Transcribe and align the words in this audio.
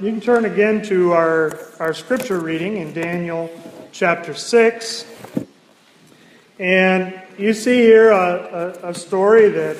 You 0.00 0.10
can 0.12 0.22
turn 0.22 0.46
again 0.46 0.80
to 0.84 1.12
our, 1.12 1.58
our 1.78 1.92
scripture 1.92 2.40
reading 2.40 2.78
in 2.78 2.94
Daniel 2.94 3.50
chapter 3.92 4.32
6. 4.32 5.04
And 6.58 7.20
you 7.36 7.52
see 7.52 7.82
here 7.82 8.08
a, 8.10 8.78
a, 8.82 8.88
a, 8.92 8.94
story 8.94 9.50
that 9.50 9.76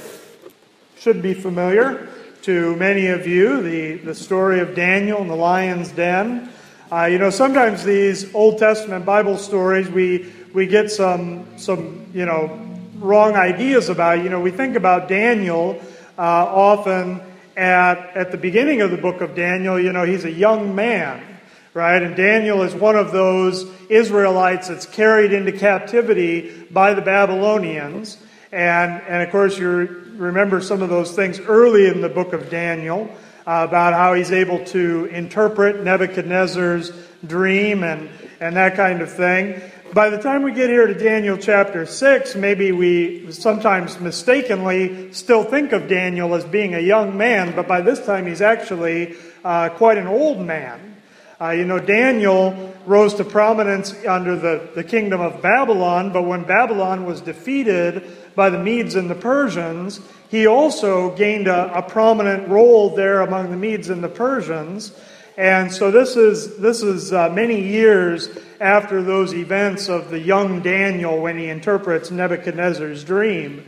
should 0.99 1.23
be 1.23 1.33
familiar 1.33 2.07
to 2.43 2.77
many 2.77 3.07
of 3.07 3.27
you 3.27 3.63
the, 3.63 3.97
the 4.05 4.15
story 4.15 4.61
of 4.61 4.75
Daniel 4.75 5.23
in 5.23 5.29
the 5.29 5.35
lion's 5.35 5.91
den. 5.91 6.51
Uh, 6.93 7.07
you 7.07 7.17
know, 7.17 7.31
sometimes 7.31 7.83
these 7.83 8.35
Old 8.35 8.59
Testament 8.59 9.07
Bible 9.07 9.39
stories, 9.39 9.89
we, 9.89 10.31
we 10.53 10.67
get 10.67 10.91
some, 10.91 11.47
some, 11.57 12.05
you 12.13 12.27
know, 12.27 12.61
wrong 12.97 13.37
ideas 13.37 13.89
about. 13.89 14.23
You 14.23 14.29
know, 14.29 14.41
we 14.41 14.51
think 14.51 14.77
about 14.77 15.09
Daniel 15.09 15.81
uh, 16.19 16.21
often 16.21 17.23
at, 17.61 18.17
at 18.17 18.31
the 18.31 18.39
beginning 18.39 18.81
of 18.81 18.91
the 18.91 18.97
book 18.97 19.21
of 19.21 19.35
Daniel, 19.35 19.79
you 19.79 19.93
know, 19.93 20.05
he's 20.05 20.25
a 20.25 20.33
young 20.33 20.75
man 20.75 21.31
right? 21.75 22.03
And 22.03 22.17
Daniel 22.17 22.63
is 22.63 22.75
one 22.75 22.97
of 22.97 23.13
those 23.13 23.65
Israelites 23.89 24.69
that's 24.69 24.87
carried 24.87 25.33
into 25.33 25.53
captivity 25.53 26.67
by 26.71 26.95
the 26.95 27.03
Babylonians. 27.03 28.19
And, 28.53 29.01
and 29.03 29.23
of 29.23 29.31
course, 29.31 29.57
you 29.59 29.69
remember 30.17 30.61
some 30.61 30.83
of 30.83 30.89
those 30.89 31.13
things 31.13 31.39
early 31.39 31.87
in 31.87 32.01
the 32.01 32.09
book 32.09 32.33
of 32.33 32.51
Daniel 32.51 33.09
uh, 33.47 33.67
about 33.69 33.95
how 33.95 34.15
he's 34.15 34.33
able 34.33 34.65
to 34.67 35.07
interpret 35.07 35.83
Nebuchadnezzar's 35.83 36.93
dream 37.27 37.85
and, 37.85 38.09
and 38.41 38.57
that 38.57 38.75
kind 38.75 39.01
of 39.01 39.13
thing. 39.13 39.61
By 39.93 40.09
the 40.09 40.19
time 40.19 40.45
we 40.45 40.53
get 40.53 40.71
here 40.71 40.87
to 40.87 40.95
Daniel 40.95 41.37
chapter 41.37 41.85
6, 41.85 42.37
maybe 42.37 42.71
we 42.71 43.33
sometimes 43.33 43.99
mistakenly 43.99 45.13
still 45.13 45.43
think 45.43 45.73
of 45.73 45.89
Daniel 45.89 46.33
as 46.37 46.45
being 46.45 46.77
a 46.77 46.79
young 46.79 47.19
man, 47.19 47.57
but 47.57 47.67
by 47.67 47.81
this 47.81 47.99
time 48.07 48.29
he's 48.29 48.41
actually 48.41 49.17
uh, 49.43 49.71
quite 49.71 49.99
an 49.99 50.07
old 50.07 50.47
man. 50.47 50.97
Uh, 51.41 51.51
you 51.51 51.65
know, 51.65 51.81
Daniel 51.81 52.73
rose 52.87 53.15
to 53.15 53.25
prominence 53.25 53.93
under 54.07 54.37
the, 54.37 54.69
the 54.77 54.85
kingdom 54.85 55.21
of 55.21 55.43
Babylon, 55.43 56.13
but 56.13 56.23
when 56.23 56.45
Babylon 56.45 57.05
was 57.05 57.21
defeated 57.21 58.17
by 58.37 58.49
the 58.49 58.61
Medes 58.61 58.95
and 58.95 59.11
the 59.11 59.17
Persians, 59.17 60.01
he 60.29 60.47
also 60.47 61.17
gained 61.17 61.49
a, 61.49 61.77
a 61.77 61.83
prominent 61.83 62.47
role 62.47 62.95
there 62.95 63.23
among 63.23 63.51
the 63.51 63.57
Medes 63.57 63.91
and 63.91 64.05
the 64.05 64.09
Persians. 64.09 64.93
And 65.37 65.73
so 65.73 65.91
this 65.91 66.17
is, 66.17 66.57
this 66.59 66.83
is 66.83 67.13
uh, 67.13 67.31
many 67.31 67.61
years 67.61 68.29
after 68.61 69.03
those 69.03 69.33
events 69.33 69.89
of 69.89 70.11
the 70.11 70.19
young 70.19 70.61
Daniel 70.61 71.21
when 71.21 71.39
he 71.39 71.49
interprets 71.49 72.11
Nebuchadnezzar's 72.11 73.05
dream. 73.05 73.65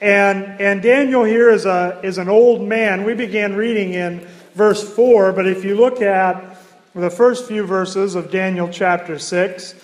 And, 0.00 0.60
and 0.60 0.80
Daniel 0.80 1.24
here 1.24 1.50
is, 1.50 1.66
a, 1.66 2.00
is 2.02 2.16
an 2.16 2.28
old 2.28 2.62
man. 2.62 3.04
We 3.04 3.14
began 3.14 3.54
reading 3.54 3.92
in 3.92 4.26
verse 4.54 4.82
4, 4.94 5.32
but 5.32 5.46
if 5.46 5.64
you 5.64 5.76
look 5.76 6.00
at 6.00 6.56
the 6.94 7.10
first 7.10 7.46
few 7.46 7.66
verses 7.66 8.14
of 8.14 8.30
Daniel 8.30 8.68
chapter 8.68 9.18
6, 9.18 9.74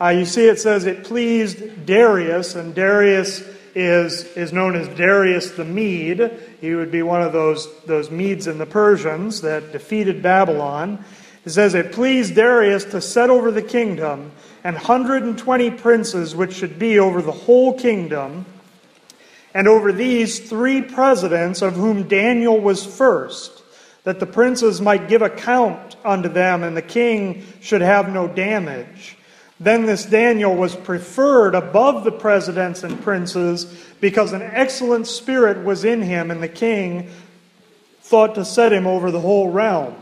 uh, 0.00 0.08
you 0.08 0.24
see 0.24 0.46
it 0.48 0.58
says 0.58 0.84
it 0.84 1.04
pleased 1.04 1.86
Darius, 1.86 2.54
and 2.54 2.74
Darius 2.74 3.42
is, 3.74 4.24
is 4.36 4.52
known 4.52 4.76
as 4.76 4.88
Darius 4.96 5.52
the 5.52 5.64
Mede. 5.64 6.38
He 6.60 6.74
would 6.74 6.90
be 6.90 7.02
one 7.02 7.22
of 7.22 7.32
those, 7.32 7.68
those 7.84 8.10
Medes 8.10 8.46
and 8.46 8.60
the 8.60 8.66
Persians 8.66 9.42
that 9.42 9.72
defeated 9.72 10.22
Babylon. 10.22 11.04
It 11.44 11.50
says 11.50 11.74
it 11.74 11.92
pleased 11.92 12.34
Darius 12.34 12.84
to 12.86 13.00
set 13.00 13.30
over 13.30 13.50
the 13.50 13.62
kingdom 13.62 14.32
and 14.64 14.74
120 14.74 15.70
princes 15.72 16.34
which 16.34 16.54
should 16.54 16.76
be 16.76 16.98
over 16.98 17.22
the 17.22 17.30
whole 17.30 17.78
kingdom, 17.78 18.44
and 19.54 19.68
over 19.68 19.92
these 19.92 20.50
three 20.50 20.82
presidents, 20.82 21.62
of 21.62 21.74
whom 21.74 22.08
Daniel 22.08 22.60
was 22.60 22.84
first 22.84 23.62
that 24.02 24.20
the 24.20 24.26
princes 24.26 24.80
might 24.80 25.08
give 25.08 25.22
account 25.22 25.96
unto 26.04 26.28
them, 26.28 26.62
and 26.62 26.76
the 26.76 26.82
king 26.82 27.44
should 27.60 27.80
have 27.80 28.08
no 28.08 28.28
damage. 28.28 29.15
Then 29.58 29.86
this 29.86 30.04
Daniel 30.04 30.54
was 30.54 30.76
preferred 30.76 31.54
above 31.54 32.04
the 32.04 32.12
presidents 32.12 32.82
and 32.82 33.00
princes 33.02 33.64
because 34.00 34.32
an 34.32 34.42
excellent 34.42 35.06
spirit 35.06 35.64
was 35.64 35.84
in 35.84 36.02
him, 36.02 36.30
and 36.30 36.42
the 36.42 36.48
king 36.48 37.10
thought 38.00 38.34
to 38.34 38.44
set 38.44 38.72
him 38.72 38.86
over 38.86 39.10
the 39.10 39.20
whole 39.20 39.50
realm. 39.50 39.96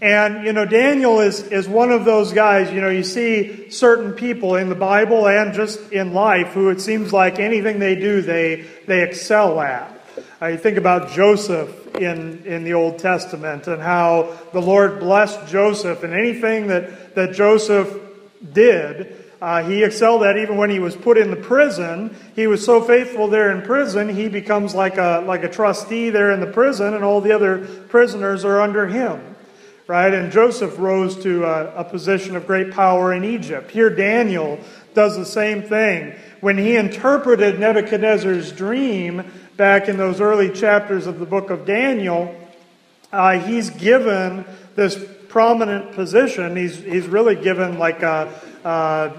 And, 0.00 0.44
you 0.44 0.52
know, 0.52 0.66
Daniel 0.66 1.20
is, 1.20 1.40
is 1.40 1.68
one 1.68 1.90
of 1.90 2.04
those 2.04 2.32
guys, 2.32 2.72
you 2.72 2.80
know, 2.80 2.90
you 2.90 3.04
see 3.04 3.70
certain 3.70 4.12
people 4.12 4.56
in 4.56 4.68
the 4.68 4.74
Bible 4.74 5.28
and 5.28 5.54
just 5.54 5.92
in 5.92 6.12
life 6.12 6.48
who 6.48 6.70
it 6.70 6.80
seems 6.80 7.12
like 7.12 7.38
anything 7.38 7.78
they 7.78 7.94
do, 7.94 8.20
they, 8.20 8.66
they 8.86 9.02
excel 9.02 9.60
at. 9.60 9.90
Uh, 9.90 10.20
I 10.40 10.56
think 10.56 10.76
about 10.76 11.12
Joseph 11.12 11.94
in, 11.96 12.44
in 12.44 12.64
the 12.64 12.74
Old 12.74 12.98
Testament 12.98 13.66
and 13.66 13.80
how 13.80 14.36
the 14.52 14.60
Lord 14.60 15.00
blessed 15.00 15.46
Joseph 15.46 16.02
and 16.02 16.12
anything 16.12 16.66
that, 16.66 17.14
that 17.14 17.32
Joseph 17.32 17.88
did, 18.52 19.16
uh, 19.40 19.62
he 19.62 19.84
excelled 19.84 20.22
at 20.22 20.36
even 20.36 20.56
when 20.56 20.70
he 20.70 20.78
was 20.78 20.96
put 20.96 21.18
in 21.18 21.30
the 21.30 21.36
prison. 21.36 22.16
He 22.34 22.46
was 22.46 22.64
so 22.64 22.80
faithful 22.80 23.28
there 23.28 23.50
in 23.50 23.62
prison, 23.62 24.08
he 24.08 24.28
becomes 24.28 24.74
like 24.74 24.96
a, 24.96 25.22
like 25.26 25.44
a 25.44 25.48
trustee 25.48 26.10
there 26.10 26.30
in 26.30 26.40
the 26.40 26.46
prison, 26.46 26.94
and 26.94 27.04
all 27.04 27.20
the 27.20 27.32
other 27.32 27.58
prisoners 27.88 28.44
are 28.44 28.60
under 28.60 28.86
him. 28.86 29.36
Right? 29.86 30.14
And 30.14 30.32
Joseph 30.32 30.78
rose 30.78 31.22
to 31.24 31.44
a, 31.44 31.80
a 31.80 31.84
position 31.84 32.36
of 32.36 32.46
great 32.46 32.72
power 32.72 33.12
in 33.12 33.22
Egypt. 33.22 33.70
Here, 33.70 33.90
Daniel 33.90 34.58
does 34.94 35.16
the 35.16 35.26
same 35.26 35.62
thing. 35.62 36.14
When 36.40 36.56
he 36.56 36.76
interpreted 36.76 37.60
Nebuchadnezzar's 37.60 38.50
dream, 38.50 39.30
back 39.56 39.88
in 39.88 39.96
those 39.96 40.20
early 40.20 40.50
chapters 40.50 41.06
of 41.06 41.18
the 41.18 41.26
book 41.26 41.50
of 41.50 41.66
Daniel, 41.66 42.34
uh, 43.12 43.38
he's 43.38 43.70
given 43.70 44.44
this 44.74 44.96
prominent 45.34 45.90
position. 45.96 46.54
He's, 46.54 46.78
he's 46.78 47.08
really 47.08 47.34
given 47.34 47.76
like 47.76 48.04
a, 48.04 48.32
uh, 48.64 49.10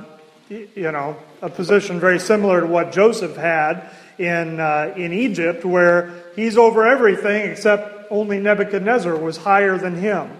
you 0.49 0.89
know, 0.93 1.17
a 1.41 1.49
position 1.49 1.99
very 1.99 2.19
similar 2.19 2.61
to 2.61 2.67
what 2.67 2.93
Joseph 2.93 3.35
had 3.35 3.89
in, 4.17 4.61
uh, 4.61 4.93
in 4.95 5.11
Egypt, 5.11 5.65
where 5.65 6.23
he's 6.37 6.57
over 6.57 6.87
everything 6.87 7.51
except 7.51 8.09
only 8.09 8.39
Nebuchadnezzar 8.39 9.13
was 9.17 9.35
higher 9.35 9.77
than 9.77 9.97
him. 9.97 10.31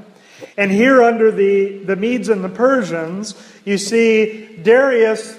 And 0.55 0.71
here 0.71 1.03
under 1.03 1.29
the, 1.29 1.79
the 1.79 1.97
Medes 1.97 2.29
and 2.29 2.41
the 2.41 2.47
Persians, 2.47 3.35
you 3.65 3.77
see 3.77 4.55
Darius 4.63 5.37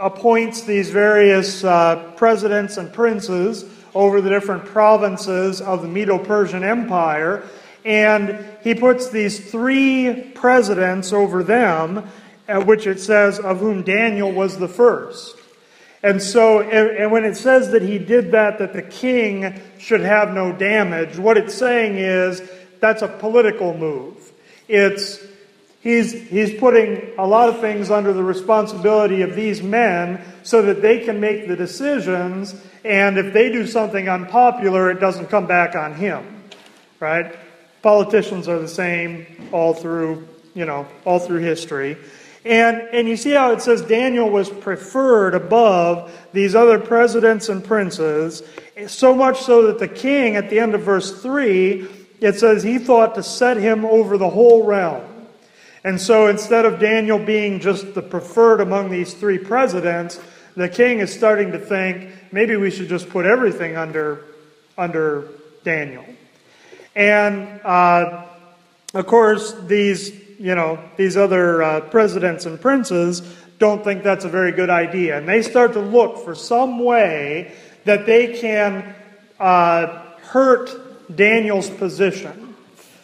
appoints 0.00 0.62
these 0.62 0.90
various 0.90 1.62
uh, 1.62 2.14
presidents 2.16 2.78
and 2.78 2.92
princes 2.92 3.64
over 3.94 4.20
the 4.20 4.28
different 4.28 4.64
provinces 4.64 5.60
of 5.60 5.82
the 5.82 5.88
Medo 5.88 6.18
Persian 6.18 6.64
Empire. 6.64 7.44
And 7.86 8.44
he 8.62 8.74
puts 8.74 9.10
these 9.10 9.50
three 9.50 10.32
presidents 10.34 11.12
over 11.12 11.42
them, 11.42 12.06
at 12.48 12.66
which 12.66 12.86
it 12.86 13.00
says, 13.00 13.38
of 13.38 13.60
whom 13.60 13.82
Daniel 13.82 14.32
was 14.32 14.58
the 14.58 14.68
first. 14.68 15.36
And 16.02 16.20
so, 16.20 16.60
and 16.60 17.10
when 17.10 17.24
it 17.24 17.36
says 17.36 17.70
that 17.70 17.82
he 17.82 17.98
did 17.98 18.32
that, 18.32 18.58
that 18.58 18.72
the 18.72 18.82
king 18.82 19.60
should 19.78 20.02
have 20.02 20.34
no 20.34 20.52
damage, 20.52 21.16
what 21.16 21.38
it's 21.38 21.54
saying 21.54 21.96
is 21.96 22.42
that's 22.80 23.02
a 23.02 23.08
political 23.08 23.72
move. 23.74 24.32
It's 24.68 25.24
He's, 25.86 26.12
he's 26.12 26.52
putting 26.58 27.12
a 27.16 27.24
lot 27.24 27.48
of 27.48 27.60
things 27.60 27.92
under 27.92 28.12
the 28.12 28.24
responsibility 28.24 29.22
of 29.22 29.36
these 29.36 29.62
men 29.62 30.20
so 30.42 30.60
that 30.62 30.82
they 30.82 31.04
can 31.04 31.20
make 31.20 31.46
the 31.46 31.54
decisions, 31.54 32.60
and 32.84 33.16
if 33.16 33.32
they 33.32 33.52
do 33.52 33.68
something 33.68 34.08
unpopular, 34.08 34.90
it 34.90 34.98
doesn't 34.98 35.26
come 35.26 35.46
back 35.46 35.76
on 35.76 35.94
him. 35.94 36.42
Right? 36.98 37.36
Politicians 37.86 38.48
are 38.48 38.58
the 38.58 38.66
same 38.66 39.48
all 39.52 39.72
through, 39.72 40.26
you 40.54 40.64
know, 40.64 40.88
all 41.04 41.20
through 41.20 41.38
history. 41.38 41.96
And, 42.44 42.78
and 42.92 43.06
you 43.06 43.16
see 43.16 43.30
how 43.30 43.52
it 43.52 43.62
says 43.62 43.80
Daniel 43.80 44.28
was 44.28 44.50
preferred 44.50 45.36
above 45.36 46.12
these 46.32 46.56
other 46.56 46.80
presidents 46.80 47.48
and 47.48 47.62
princes, 47.62 48.42
so 48.88 49.14
much 49.14 49.40
so 49.40 49.68
that 49.68 49.78
the 49.78 49.86
king, 49.86 50.34
at 50.34 50.50
the 50.50 50.58
end 50.58 50.74
of 50.74 50.80
verse 50.80 51.22
3, 51.22 51.86
it 52.20 52.40
says 52.40 52.64
he 52.64 52.78
thought 52.78 53.14
to 53.14 53.22
set 53.22 53.56
him 53.56 53.84
over 53.84 54.18
the 54.18 54.30
whole 54.30 54.64
realm. 54.64 55.04
And 55.84 56.00
so 56.00 56.26
instead 56.26 56.64
of 56.64 56.80
Daniel 56.80 57.20
being 57.20 57.60
just 57.60 57.94
the 57.94 58.02
preferred 58.02 58.60
among 58.60 58.90
these 58.90 59.14
three 59.14 59.38
presidents, 59.38 60.18
the 60.56 60.68
king 60.68 60.98
is 60.98 61.14
starting 61.14 61.52
to 61.52 61.60
think 61.60 62.10
maybe 62.32 62.56
we 62.56 62.72
should 62.72 62.88
just 62.88 63.08
put 63.10 63.26
everything 63.26 63.76
under, 63.76 64.24
under 64.76 65.28
Daniel. 65.62 66.04
And 66.96 67.60
uh, 67.62 68.24
Of 68.96 69.06
course, 69.06 69.52
these, 69.66 70.10
you 70.38 70.54
know, 70.54 70.78
these 70.96 71.18
other 71.18 71.62
uh, 71.62 71.80
presidents 71.82 72.46
and 72.46 72.58
princes 72.58 73.20
don't 73.58 73.84
think 73.84 74.02
that's 74.02 74.24
a 74.24 74.28
very 74.28 74.52
good 74.52 74.70
idea. 74.70 75.18
And 75.18 75.28
they 75.28 75.42
start 75.42 75.74
to 75.74 75.80
look 75.80 76.24
for 76.24 76.34
some 76.34 76.78
way 76.78 77.52
that 77.84 78.06
they 78.06 78.38
can 78.40 78.94
uh, 79.38 80.02
hurt 80.22 80.70
Daniel's 81.14 81.68
position. 81.68 82.54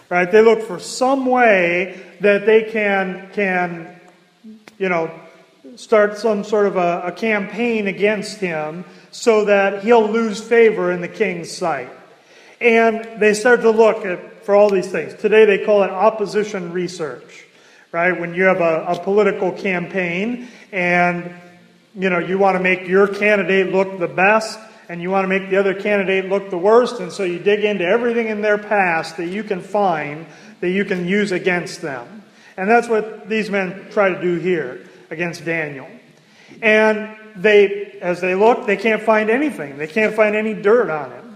Right? 0.08 0.30
They 0.32 0.40
look 0.40 0.62
for 0.62 0.80
some 0.80 1.26
way 1.26 2.00
that 2.20 2.46
they 2.46 2.70
can, 2.72 3.28
can 3.34 4.00
you 4.78 4.88
know, 4.88 5.10
start 5.76 6.16
some 6.16 6.42
sort 6.42 6.66
of 6.66 6.76
a, 6.76 7.02
a 7.04 7.12
campaign 7.12 7.86
against 7.86 8.38
him 8.38 8.86
so 9.10 9.44
that 9.44 9.84
he'll 9.84 10.08
lose 10.08 10.40
favor 10.40 10.90
in 10.90 11.02
the 11.02 11.08
king's 11.08 11.50
sight. 11.50 11.90
And 12.62 13.20
they 13.20 13.34
start 13.34 13.62
to 13.62 13.70
look 13.70 14.04
at, 14.06 14.44
for 14.44 14.54
all 14.54 14.70
these 14.70 14.90
things. 14.90 15.14
Today 15.14 15.44
they 15.44 15.64
call 15.64 15.82
it 15.82 15.90
opposition 15.90 16.72
research, 16.72 17.44
right? 17.90 18.18
When 18.18 18.34
you 18.34 18.44
have 18.44 18.60
a, 18.60 18.84
a 18.86 19.02
political 19.02 19.50
campaign 19.50 20.48
and 20.70 21.34
you 21.94 22.08
know 22.08 22.20
you 22.20 22.38
want 22.38 22.56
to 22.56 22.62
make 22.62 22.86
your 22.86 23.08
candidate 23.08 23.72
look 23.72 23.98
the 23.98 24.06
best 24.06 24.58
and 24.88 25.02
you 25.02 25.10
want 25.10 25.24
to 25.24 25.28
make 25.28 25.50
the 25.50 25.56
other 25.56 25.74
candidate 25.74 26.26
look 26.26 26.50
the 26.50 26.58
worst, 26.58 27.00
and 27.00 27.10
so 27.10 27.24
you 27.24 27.38
dig 27.38 27.64
into 27.64 27.84
everything 27.84 28.28
in 28.28 28.42
their 28.42 28.58
past 28.58 29.16
that 29.16 29.26
you 29.26 29.42
can 29.42 29.60
find 29.60 30.26
that 30.60 30.70
you 30.70 30.84
can 30.84 31.08
use 31.08 31.32
against 31.32 31.82
them. 31.82 32.22
And 32.56 32.68
that's 32.68 32.88
what 32.88 33.28
these 33.28 33.50
men 33.50 33.88
try 33.90 34.10
to 34.10 34.20
do 34.20 34.38
here 34.38 34.86
against 35.10 35.44
Daniel. 35.44 35.88
And 36.60 37.16
they, 37.34 37.98
as 38.00 38.20
they 38.20 38.34
look, 38.34 38.66
they 38.66 38.76
can't 38.76 39.02
find 39.02 39.30
anything. 39.30 39.78
They 39.78 39.86
can't 39.86 40.14
find 40.14 40.36
any 40.36 40.54
dirt 40.54 40.90
on 40.90 41.10
him. 41.10 41.31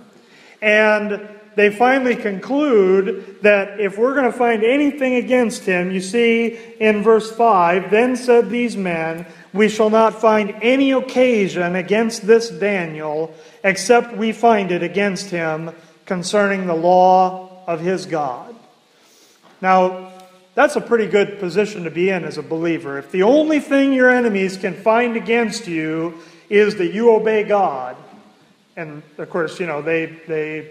And 0.67 1.29
they 1.55 1.71
finally 1.71 2.17
conclude 2.17 3.39
that 3.43 3.79
if 3.79 3.97
we're 3.97 4.15
going 4.15 4.31
to 4.31 4.37
find 4.37 4.65
anything 4.65 5.15
against 5.15 5.63
him, 5.63 5.93
you 5.93 6.01
see 6.01 6.59
in 6.81 7.05
verse 7.05 7.31
5, 7.31 7.89
then 7.89 8.17
said 8.17 8.51
these 8.51 8.77
men, 8.77 9.27
We 9.55 9.69
shall 9.69 9.91
not 9.91 10.21
find 10.21 10.57
any 10.63 10.91
occasion 10.91 11.77
against 11.77 12.27
this 12.27 12.51
Daniel, 12.51 13.33
except 13.63 14.17
we 14.17 14.33
find 14.33 14.73
it 14.73 14.83
against 14.83 15.31
him 15.31 15.71
concerning 16.05 16.67
the 16.67 16.75
law 16.75 17.63
of 17.69 17.79
his 17.79 18.07
God. 18.07 18.53
Now, 19.61 20.13
that's 20.57 20.75
a 20.75 20.81
pretty 20.81 21.07
good 21.07 21.39
position 21.39 21.85
to 21.85 21.93
be 21.93 22.11
in 22.11 22.25
as 22.25 22.39
a 22.39 22.43
believer. 22.43 22.99
If 22.99 23.13
the 23.13 23.23
only 23.23 23.61
thing 23.61 23.93
your 23.93 24.11
enemies 24.11 24.57
can 24.57 24.75
find 24.75 25.17
against 25.17 25.69
you 25.69 26.21
is 26.51 26.75
that 26.77 26.93
you 26.93 27.15
obey 27.15 27.45
God, 27.45 27.97
and 28.77 29.03
of 29.19 29.31
course, 29.31 29.59
you 29.59 29.67
know, 29.67 29.83
they, 29.83 30.07
they 30.29 30.71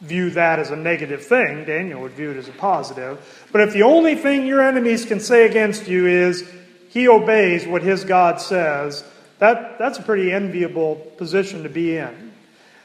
view 0.00 0.30
that 0.30 0.58
as 0.58 0.70
a 0.70 0.76
negative 0.76 1.24
thing, 1.24 1.64
Daniel 1.64 2.02
would 2.02 2.12
view 2.12 2.30
it 2.30 2.36
as 2.36 2.48
a 2.48 2.52
positive. 2.52 3.46
But 3.52 3.62
if 3.62 3.72
the 3.72 3.82
only 3.82 4.14
thing 4.14 4.46
your 4.46 4.62
enemies 4.62 5.04
can 5.04 5.20
say 5.20 5.46
against 5.46 5.88
you 5.88 6.06
is 6.06 6.48
he 6.90 7.08
obeys 7.08 7.66
what 7.66 7.82
his 7.82 8.04
God 8.04 8.40
says, 8.40 9.04
that, 9.38 9.78
that's 9.78 9.98
a 9.98 10.02
pretty 10.02 10.30
enviable 10.32 10.96
position 11.16 11.62
to 11.64 11.68
be 11.68 11.96
in. 11.96 12.32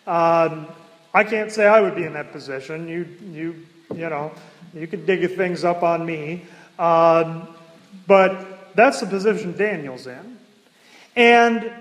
Um, 0.08 0.68
I 1.14 1.24
can't 1.24 1.52
say 1.52 1.68
I 1.68 1.82
would 1.82 1.96
be 1.96 2.04
in 2.04 2.14
that 2.14 2.32
position. 2.32 2.88
You, 2.88 3.08
you, 3.32 3.66
you 3.96 4.10
know, 4.10 4.32
you 4.74 4.88
could 4.88 5.06
dig 5.06 5.36
things 5.36 5.64
up 5.64 5.84
on 5.84 6.06
me. 6.06 6.46
Um, 6.78 7.48
but 8.08 8.76
that's 8.76 9.00
the 9.02 9.06
position 9.06 9.56
Daniel's 9.58 10.08
in. 10.08 10.38
And 11.16 11.72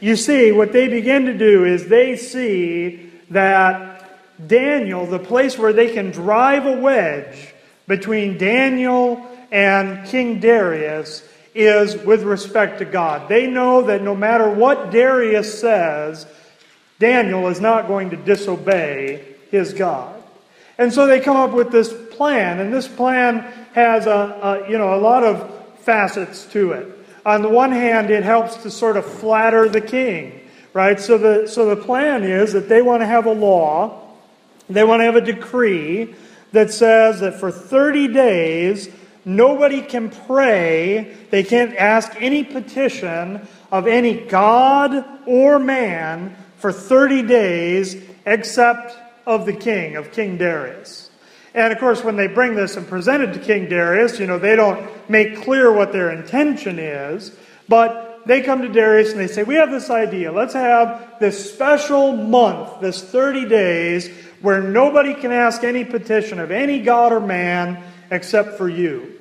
you 0.00 0.16
see, 0.16 0.52
what 0.52 0.72
they 0.72 0.88
begin 0.88 1.26
to 1.26 1.36
do 1.36 1.64
is 1.64 1.88
they 1.88 2.16
see 2.16 3.10
that 3.30 4.10
Daniel, 4.46 5.06
the 5.06 5.18
place 5.18 5.58
where 5.58 5.72
they 5.72 5.92
can 5.92 6.10
drive 6.10 6.66
a 6.66 6.80
wedge 6.80 7.54
between 7.86 8.38
Daniel 8.38 9.26
and 9.50 10.06
King 10.08 10.40
Darius, 10.40 11.26
is 11.54 11.96
with 12.04 12.22
respect 12.22 12.78
to 12.78 12.84
God. 12.84 13.28
They 13.28 13.46
know 13.48 13.82
that 13.82 14.02
no 14.02 14.14
matter 14.14 14.48
what 14.48 14.90
Darius 14.90 15.60
says, 15.60 16.26
Daniel 16.98 17.48
is 17.48 17.60
not 17.60 17.88
going 17.88 18.10
to 18.10 18.16
disobey 18.16 19.24
his 19.50 19.72
God. 19.72 20.14
And 20.76 20.92
so 20.92 21.06
they 21.06 21.18
come 21.18 21.36
up 21.36 21.52
with 21.52 21.72
this 21.72 21.92
plan, 22.10 22.60
and 22.60 22.72
this 22.72 22.86
plan 22.86 23.40
has 23.72 24.06
a, 24.06 24.10
a, 24.10 24.70
you 24.70 24.78
know 24.78 24.94
a 24.94 25.00
lot 25.00 25.24
of 25.24 25.50
facets 25.80 26.46
to 26.46 26.72
it. 26.72 26.97
On 27.26 27.42
the 27.42 27.48
one 27.48 27.72
hand, 27.72 28.10
it 28.10 28.24
helps 28.24 28.56
to 28.62 28.70
sort 28.70 28.96
of 28.96 29.04
flatter 29.04 29.68
the 29.68 29.80
king, 29.80 30.40
right? 30.72 30.98
So 30.98 31.18
the 31.18 31.46
so 31.46 31.74
the 31.74 31.82
plan 31.82 32.22
is 32.24 32.52
that 32.52 32.68
they 32.68 32.82
want 32.82 33.02
to 33.02 33.06
have 33.06 33.26
a 33.26 33.32
law, 33.32 34.08
they 34.68 34.84
want 34.84 35.00
to 35.00 35.04
have 35.04 35.16
a 35.16 35.20
decree 35.20 36.14
that 36.52 36.72
says 36.72 37.20
that 37.20 37.38
for 37.38 37.50
30 37.50 38.08
days 38.08 38.88
nobody 39.24 39.82
can 39.82 40.08
pray, 40.08 41.16
they 41.30 41.42
can't 41.42 41.76
ask 41.76 42.12
any 42.20 42.44
petition 42.44 43.46
of 43.70 43.86
any 43.86 44.14
god 44.26 45.04
or 45.26 45.58
man 45.58 46.34
for 46.56 46.72
30 46.72 47.22
days 47.22 48.02
except 48.24 48.96
of 49.26 49.44
the 49.44 49.52
king, 49.52 49.96
of 49.96 50.10
King 50.12 50.38
Darius. 50.38 51.10
And 51.54 51.72
of 51.72 51.78
course, 51.78 52.02
when 52.02 52.16
they 52.16 52.26
bring 52.26 52.54
this 52.54 52.76
and 52.76 52.86
present 52.86 53.22
it 53.22 53.32
to 53.34 53.40
King 53.40 53.68
Darius, 53.68 54.18
you 54.18 54.26
know, 54.26 54.38
they 54.38 54.56
don't 54.56 54.88
make 55.08 55.42
clear 55.42 55.72
what 55.72 55.92
their 55.92 56.10
intention 56.10 56.78
is, 56.78 57.36
but 57.68 58.22
they 58.26 58.42
come 58.42 58.62
to 58.62 58.68
Darius 58.68 59.10
and 59.12 59.20
they 59.20 59.26
say, 59.26 59.42
We 59.42 59.54
have 59.54 59.70
this 59.70 59.90
idea. 59.90 60.30
Let's 60.30 60.54
have 60.54 61.16
this 61.18 61.52
special 61.52 62.14
month, 62.14 62.80
this 62.80 63.02
30 63.02 63.48
days, 63.48 64.08
where 64.40 64.60
nobody 64.60 65.14
can 65.14 65.32
ask 65.32 65.64
any 65.64 65.84
petition 65.84 66.38
of 66.38 66.50
any 66.50 66.80
god 66.80 67.12
or 67.12 67.20
man 67.20 67.82
except 68.10 68.56
for 68.56 68.68
you. 68.68 69.18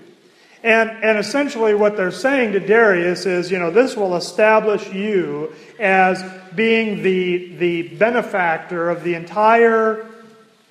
And, 0.63 0.89
and 0.89 1.18
essentially, 1.18 1.75
what 1.75 1.95
they're 1.95 2.12
saying 2.12 2.54
to 2.54 2.60
Darius 2.60 3.25
is, 3.25 3.51
you 3.51 3.60
know, 3.60 3.72
this 3.72 3.95
will 3.95 4.16
establish 4.16 4.92
you 4.92 5.54
as 5.80 6.24
being 6.56 7.04
the, 7.04 7.56
the 7.57 7.95
benefactor 7.95 8.90
of 8.90 9.04
the 9.04 9.13
entire 9.13 10.06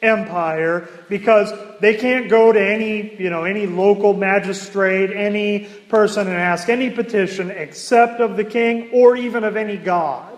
empire 0.07 0.89
because 1.09 1.53
they 1.81 1.97
can't 1.97 2.31
go 2.31 2.53
to 2.53 2.61
any, 2.61 3.17
you 3.21 3.29
know, 3.29 3.45
any 3.45 3.67
local 3.67 4.15
magistrate, 4.15 5.11
any 5.11 5.65
person 5.89 6.27
and 6.27 6.37
ask 6.37 6.69
any 6.69 6.91
petition 6.91 7.51
except 7.51 8.21
of 8.21 8.37
the 8.37 8.45
king 8.45 8.91
or 8.93 9.17
even 9.17 9.45
of 9.45 9.57
any 9.57 9.77
god. 9.77 10.33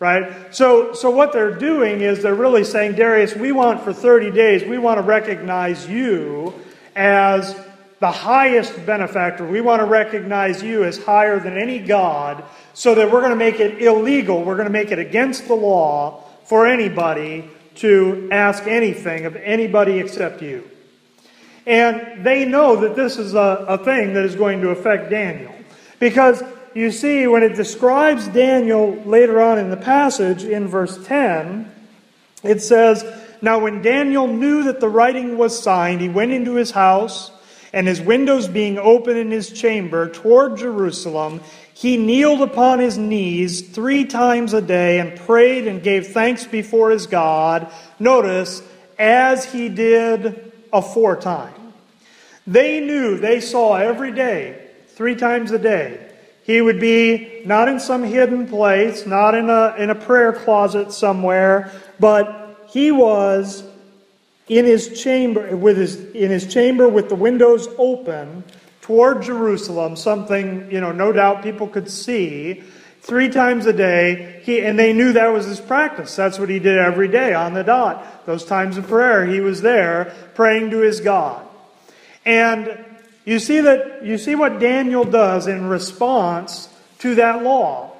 Right? 0.00 0.54
So, 0.54 0.92
so 0.92 1.10
what 1.10 1.32
they're 1.32 1.56
doing 1.58 2.02
is 2.02 2.22
they're 2.22 2.34
really 2.34 2.62
saying, 2.62 2.94
Darius, 2.94 3.34
we 3.34 3.50
want 3.50 3.82
for 3.82 3.92
30 3.92 4.30
days, 4.30 4.62
we 4.62 4.78
want 4.78 4.98
to 4.98 5.02
recognize 5.02 5.88
you 5.88 6.54
as 6.94 7.56
the 8.00 8.10
highest 8.10 8.86
benefactor. 8.86 9.44
We 9.44 9.60
want 9.60 9.80
to 9.80 9.86
recognize 9.86 10.62
you 10.62 10.84
as 10.84 11.02
higher 11.02 11.40
than 11.40 11.58
any 11.58 11.80
God 11.80 12.44
so 12.74 12.94
that 12.94 13.10
we're 13.10 13.20
going 13.20 13.30
to 13.30 13.36
make 13.36 13.58
it 13.58 13.82
illegal, 13.82 14.44
we're 14.44 14.54
going 14.54 14.68
to 14.68 14.72
make 14.72 14.92
it 14.92 15.00
against 15.00 15.48
the 15.48 15.54
law 15.54 16.22
for 16.44 16.66
anybody 16.66 17.50
to 17.78 18.28
ask 18.30 18.66
anything 18.66 19.24
of 19.24 19.36
anybody 19.36 19.98
except 19.98 20.42
you. 20.42 20.68
And 21.66 22.24
they 22.24 22.44
know 22.44 22.76
that 22.76 22.96
this 22.96 23.18
is 23.18 23.34
a, 23.34 23.66
a 23.68 23.78
thing 23.84 24.14
that 24.14 24.24
is 24.24 24.34
going 24.34 24.62
to 24.62 24.70
affect 24.70 25.10
Daniel. 25.10 25.54
Because 25.98 26.42
you 26.74 26.90
see, 26.90 27.26
when 27.26 27.42
it 27.42 27.54
describes 27.54 28.28
Daniel 28.28 28.94
later 29.04 29.40
on 29.40 29.58
in 29.58 29.70
the 29.70 29.76
passage, 29.76 30.44
in 30.44 30.68
verse 30.68 31.04
10, 31.06 31.70
it 32.42 32.62
says, 32.62 33.04
Now 33.42 33.58
when 33.58 33.82
Daniel 33.82 34.26
knew 34.26 34.64
that 34.64 34.80
the 34.80 34.88
writing 34.88 35.36
was 35.36 35.60
signed, 35.60 36.00
he 36.00 36.08
went 36.08 36.32
into 36.32 36.54
his 36.54 36.70
house, 36.70 37.30
and 37.72 37.86
his 37.86 38.00
windows 38.00 38.48
being 38.48 38.78
open 38.78 39.16
in 39.16 39.30
his 39.30 39.50
chamber 39.50 40.08
toward 40.08 40.56
Jerusalem, 40.56 41.40
he 41.78 41.96
kneeled 41.96 42.42
upon 42.42 42.80
his 42.80 42.98
knees 42.98 43.60
three 43.60 44.04
times 44.04 44.52
a 44.52 44.60
day 44.60 44.98
and 44.98 45.16
prayed 45.16 45.68
and 45.68 45.80
gave 45.80 46.08
thanks 46.08 46.44
before 46.44 46.90
his 46.90 47.06
God. 47.06 47.72
Notice, 48.00 48.64
as 48.98 49.44
he 49.44 49.68
did 49.68 50.52
aforetime. 50.72 51.54
They 52.48 52.80
knew, 52.80 53.16
they 53.18 53.40
saw 53.40 53.76
every 53.76 54.10
day, 54.10 54.70
three 54.88 55.14
times 55.14 55.52
a 55.52 55.58
day. 55.60 56.04
He 56.42 56.60
would 56.60 56.80
be 56.80 57.42
not 57.46 57.68
in 57.68 57.78
some 57.78 58.02
hidden 58.02 58.48
place, 58.48 59.06
not 59.06 59.36
in 59.36 59.48
a, 59.48 59.76
in 59.78 59.90
a 59.90 59.94
prayer 59.94 60.32
closet 60.32 60.90
somewhere, 60.90 61.70
but 62.00 62.66
he 62.70 62.90
was 62.90 63.62
in 64.48 64.64
his 64.64 65.00
chamber 65.00 65.56
with 65.56 65.76
his 65.76 65.96
in 66.10 66.30
his 66.30 66.52
chamber 66.52 66.88
with 66.88 67.08
the 67.08 67.14
windows 67.14 67.68
open 67.78 68.42
toward 68.88 69.20
Jerusalem, 69.20 69.96
something, 69.96 70.70
you 70.70 70.80
know, 70.80 70.92
no 70.92 71.12
doubt 71.12 71.42
people 71.42 71.68
could 71.68 71.90
see 71.90 72.62
three 73.02 73.28
times 73.28 73.66
a 73.66 73.72
day. 73.74 74.40
He, 74.44 74.62
and 74.62 74.78
they 74.78 74.94
knew 74.94 75.12
that 75.12 75.28
was 75.28 75.44
his 75.44 75.60
practice. 75.60 76.16
That's 76.16 76.38
what 76.38 76.48
he 76.48 76.58
did 76.58 76.78
every 76.78 77.08
day 77.08 77.34
on 77.34 77.52
the 77.52 77.62
dot. 77.62 78.24
Those 78.24 78.46
times 78.46 78.78
of 78.78 78.88
prayer, 78.88 79.26
he 79.26 79.40
was 79.40 79.60
there 79.60 80.14
praying 80.34 80.70
to 80.70 80.78
his 80.78 81.00
God. 81.00 81.46
And 82.24 82.82
you 83.26 83.38
see 83.40 83.60
that 83.60 84.06
you 84.06 84.16
see 84.16 84.34
what 84.34 84.58
Daniel 84.58 85.04
does 85.04 85.46
in 85.48 85.68
response 85.68 86.70
to 87.00 87.14
that 87.16 87.42
law. 87.42 87.92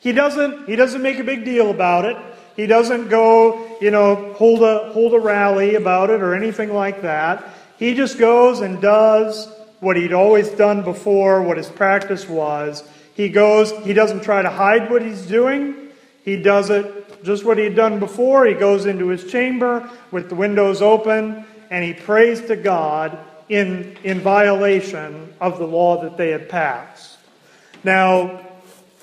He 0.00 0.12
doesn't 0.12 0.66
he 0.66 0.76
doesn't 0.76 1.00
make 1.00 1.18
a 1.18 1.24
big 1.24 1.46
deal 1.46 1.70
about 1.70 2.04
it. 2.04 2.18
He 2.56 2.66
doesn't 2.66 3.08
go 3.08 3.78
you 3.80 3.90
know, 3.90 4.34
hold 4.34 4.62
a, 4.62 4.92
hold 4.92 5.14
a 5.14 5.18
rally 5.18 5.76
about 5.76 6.10
it 6.10 6.20
or 6.20 6.34
anything 6.34 6.74
like 6.74 7.00
that. 7.00 7.42
He 7.78 7.94
just 7.94 8.18
goes 8.18 8.60
and 8.60 8.82
does 8.82 9.48
what 9.80 9.96
he'd 9.96 10.12
always 10.12 10.48
done 10.50 10.82
before, 10.82 11.42
what 11.42 11.56
his 11.56 11.68
practice 11.68 12.28
was. 12.28 12.84
He 13.14 13.28
goes, 13.28 13.72
he 13.84 13.92
doesn't 13.92 14.22
try 14.22 14.42
to 14.42 14.50
hide 14.50 14.90
what 14.90 15.02
he's 15.02 15.26
doing. 15.26 15.88
He 16.24 16.40
does 16.40 16.70
it 16.70 17.22
just 17.24 17.44
what 17.44 17.58
he 17.58 17.64
had 17.64 17.74
done 17.74 17.98
before. 17.98 18.46
He 18.46 18.54
goes 18.54 18.86
into 18.86 19.08
his 19.08 19.30
chamber 19.30 19.90
with 20.10 20.28
the 20.28 20.34
windows 20.34 20.80
open 20.80 21.44
and 21.70 21.84
he 21.84 21.92
prays 21.92 22.40
to 22.46 22.56
God 22.56 23.18
in, 23.48 23.96
in 24.04 24.20
violation 24.20 25.34
of 25.40 25.58
the 25.58 25.66
law 25.66 26.02
that 26.02 26.16
they 26.16 26.30
had 26.30 26.48
passed. 26.48 27.18
Now, 27.82 28.46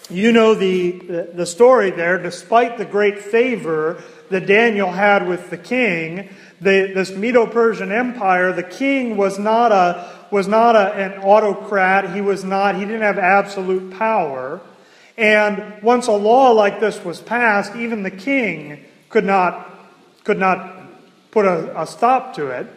you 0.09 0.31
know 0.31 0.53
the, 0.53 1.27
the 1.33 1.45
story 1.45 1.91
there. 1.91 2.17
Despite 2.21 2.77
the 2.77 2.85
great 2.85 3.19
favor 3.19 4.01
that 4.29 4.45
Daniel 4.45 4.91
had 4.91 5.27
with 5.27 5.49
the 5.49 5.57
king, 5.57 6.29
the, 6.61 6.91
this 6.93 7.11
Medo 7.11 7.45
Persian 7.45 7.91
Empire, 7.91 8.53
the 8.53 8.63
king 8.63 9.17
was 9.17 9.37
not, 9.37 9.71
a, 9.71 10.16
was 10.31 10.47
not 10.47 10.75
a, 10.75 10.93
an 10.93 11.19
autocrat. 11.21 12.13
He 12.13 12.21
was 12.21 12.43
not, 12.43 12.75
he 12.75 12.81
didn't 12.81 13.01
have 13.01 13.17
absolute 13.17 13.97
power. 13.97 14.61
And 15.17 15.81
once 15.81 16.07
a 16.07 16.11
law 16.11 16.51
like 16.51 16.79
this 16.79 17.03
was 17.03 17.21
passed, 17.21 17.75
even 17.75 18.03
the 18.03 18.11
king 18.11 18.85
could 19.09 19.25
not, 19.25 19.69
could 20.23 20.37
not 20.37 20.77
put 21.31 21.45
a, 21.45 21.81
a 21.81 21.87
stop 21.87 22.35
to 22.35 22.47
it. 22.47 22.67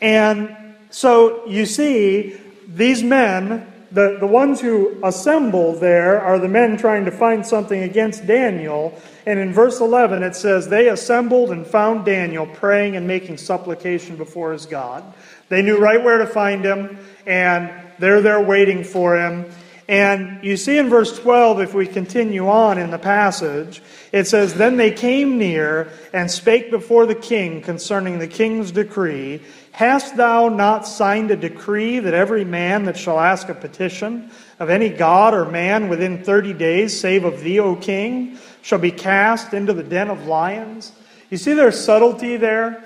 And 0.00 0.56
so 0.90 1.46
you 1.46 1.66
see, 1.66 2.36
these 2.68 3.02
men, 3.02 3.72
the, 3.90 4.16
the 4.20 4.26
ones 4.26 4.60
who 4.60 4.98
assemble 5.04 5.74
there 5.78 6.20
are 6.20 6.38
the 6.38 6.48
men 6.48 6.76
trying 6.76 7.04
to 7.04 7.10
find 7.10 7.44
something 7.46 7.82
against 7.82 8.26
Daniel. 8.26 8.98
And 9.26 9.38
in 9.38 9.52
verse 9.52 9.80
11, 9.80 10.22
it 10.22 10.34
says, 10.34 10.68
They 10.68 10.88
assembled 10.88 11.50
and 11.50 11.66
found 11.66 12.04
Daniel 12.04 12.46
praying 12.46 12.96
and 12.96 13.06
making 13.06 13.36
supplication 13.38 14.16
before 14.16 14.52
his 14.52 14.66
God. 14.66 15.04
They 15.52 15.60
knew 15.60 15.76
right 15.76 16.02
where 16.02 16.16
to 16.16 16.26
find 16.26 16.64
him, 16.64 16.96
and 17.26 17.70
they're 17.98 18.22
there 18.22 18.40
waiting 18.40 18.84
for 18.84 19.18
him. 19.18 19.52
And 19.86 20.42
you 20.42 20.56
see 20.56 20.78
in 20.78 20.88
verse 20.88 21.18
12, 21.18 21.60
if 21.60 21.74
we 21.74 21.86
continue 21.86 22.48
on 22.48 22.78
in 22.78 22.90
the 22.90 22.98
passage, 22.98 23.82
it 24.12 24.26
says, 24.26 24.54
Then 24.54 24.78
they 24.78 24.90
came 24.90 25.36
near 25.36 25.92
and 26.14 26.30
spake 26.30 26.70
before 26.70 27.04
the 27.04 27.14
king 27.14 27.60
concerning 27.60 28.18
the 28.18 28.26
king's 28.26 28.70
decree. 28.70 29.42
Hast 29.72 30.16
thou 30.16 30.48
not 30.48 30.88
signed 30.88 31.30
a 31.30 31.36
decree 31.36 31.98
that 31.98 32.14
every 32.14 32.46
man 32.46 32.86
that 32.86 32.96
shall 32.96 33.20
ask 33.20 33.50
a 33.50 33.54
petition 33.54 34.30
of 34.58 34.70
any 34.70 34.88
god 34.88 35.34
or 35.34 35.44
man 35.44 35.90
within 35.90 36.24
thirty 36.24 36.54
days, 36.54 36.98
save 36.98 37.26
of 37.26 37.42
thee, 37.42 37.60
O 37.60 37.76
king, 37.76 38.38
shall 38.62 38.78
be 38.78 38.90
cast 38.90 39.52
into 39.52 39.74
the 39.74 39.82
den 39.82 40.08
of 40.08 40.26
lions? 40.26 40.92
You 41.28 41.36
see 41.36 41.52
their 41.52 41.72
subtlety 41.72 42.38
there? 42.38 42.82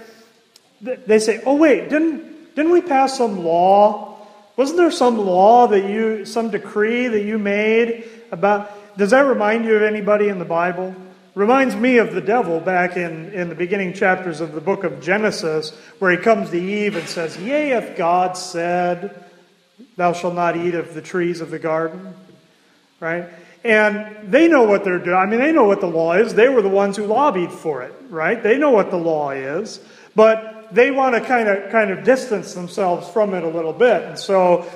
They 0.81 1.21
say, 1.21 1.41
Oh, 1.47 1.55
wait, 1.55 1.91
didn't, 1.91 2.36
didn't 2.57 2.73
we 2.73 2.81
pass 2.81 3.17
some 3.17 3.45
law? 3.45 4.27
Wasn't 4.57 4.79
there 4.79 4.91
some 4.91 5.19
law 5.19 5.69
that 5.69 5.89
you, 5.89 6.25
some 6.25 6.51
decree 6.51 7.07
that 7.07 7.23
you 7.23 7.39
made 7.39 8.09
about? 8.33 8.97
Does 8.97 9.11
that 9.11 9.21
remind 9.21 9.67
you 9.67 9.77
of 9.77 9.83
anybody 9.83 10.29
in 10.29 10.39
the 10.39 10.47
Bible? 10.47 10.95
Reminds 11.35 11.77
me 11.77 11.99
of 11.99 12.15
the 12.15 12.23
devil 12.23 12.59
back 12.59 12.97
in, 12.97 13.31
in 13.35 13.51
the 13.51 13.55
beginning 13.55 13.93
chapters 13.93 14.41
of 14.41 14.53
the 14.53 14.61
book 14.63 14.85
of 14.85 15.03
Genesis, 15.03 15.71
where 15.99 16.11
he 16.11 16.17
comes 16.17 16.49
to 16.49 16.59
Eve 16.59 16.97
and 16.97 17.07
says, 17.07 17.37
Yea, 17.37 17.73
if 17.73 17.95
God 17.95 18.39
said, 18.39 19.23
Thou 19.97 20.15
shalt 20.15 20.35
not 20.35 20.57
eat 20.57 20.75
of 20.75 20.95
the 20.95 21.03
trees 21.03 21.43
of 21.43 21.51
the 21.51 21.59
garden. 21.59 22.15
Right? 23.01 23.27
And 23.65 24.33
they 24.33 24.49
know 24.49 24.63
what 24.63 24.83
they're 24.83 24.99
doing. 24.99 25.17
I 25.17 25.27
mean, 25.27 25.41
they 25.41 25.53
know 25.53 25.65
what 25.65 25.83
the 25.83 25.89
law 25.89 26.15
is. 26.15 26.33
They 26.33 26.49
were 26.49 26.63
the 26.63 26.71
ones 26.71 26.97
who 26.97 27.05
lobbied 27.05 27.53
for 27.53 27.83
it, 27.83 27.93
right? 28.09 28.43
They 28.43 28.57
know 28.57 28.71
what 28.71 28.91
the 28.91 28.97
law 28.97 29.33
is. 29.33 29.81
But 30.15 30.56
they 30.73 30.91
want 30.91 31.15
to 31.15 31.21
kind 31.21 31.49
of 31.49 31.71
kind 31.71 31.91
of 31.91 32.05
distance 32.05 32.55
themselves 32.55 33.09
from 33.09 33.35
it 33.35 33.43
a 33.43 33.49
little 33.49 33.73
bit. 33.73 34.03
And 34.03 34.19
so, 34.19 34.67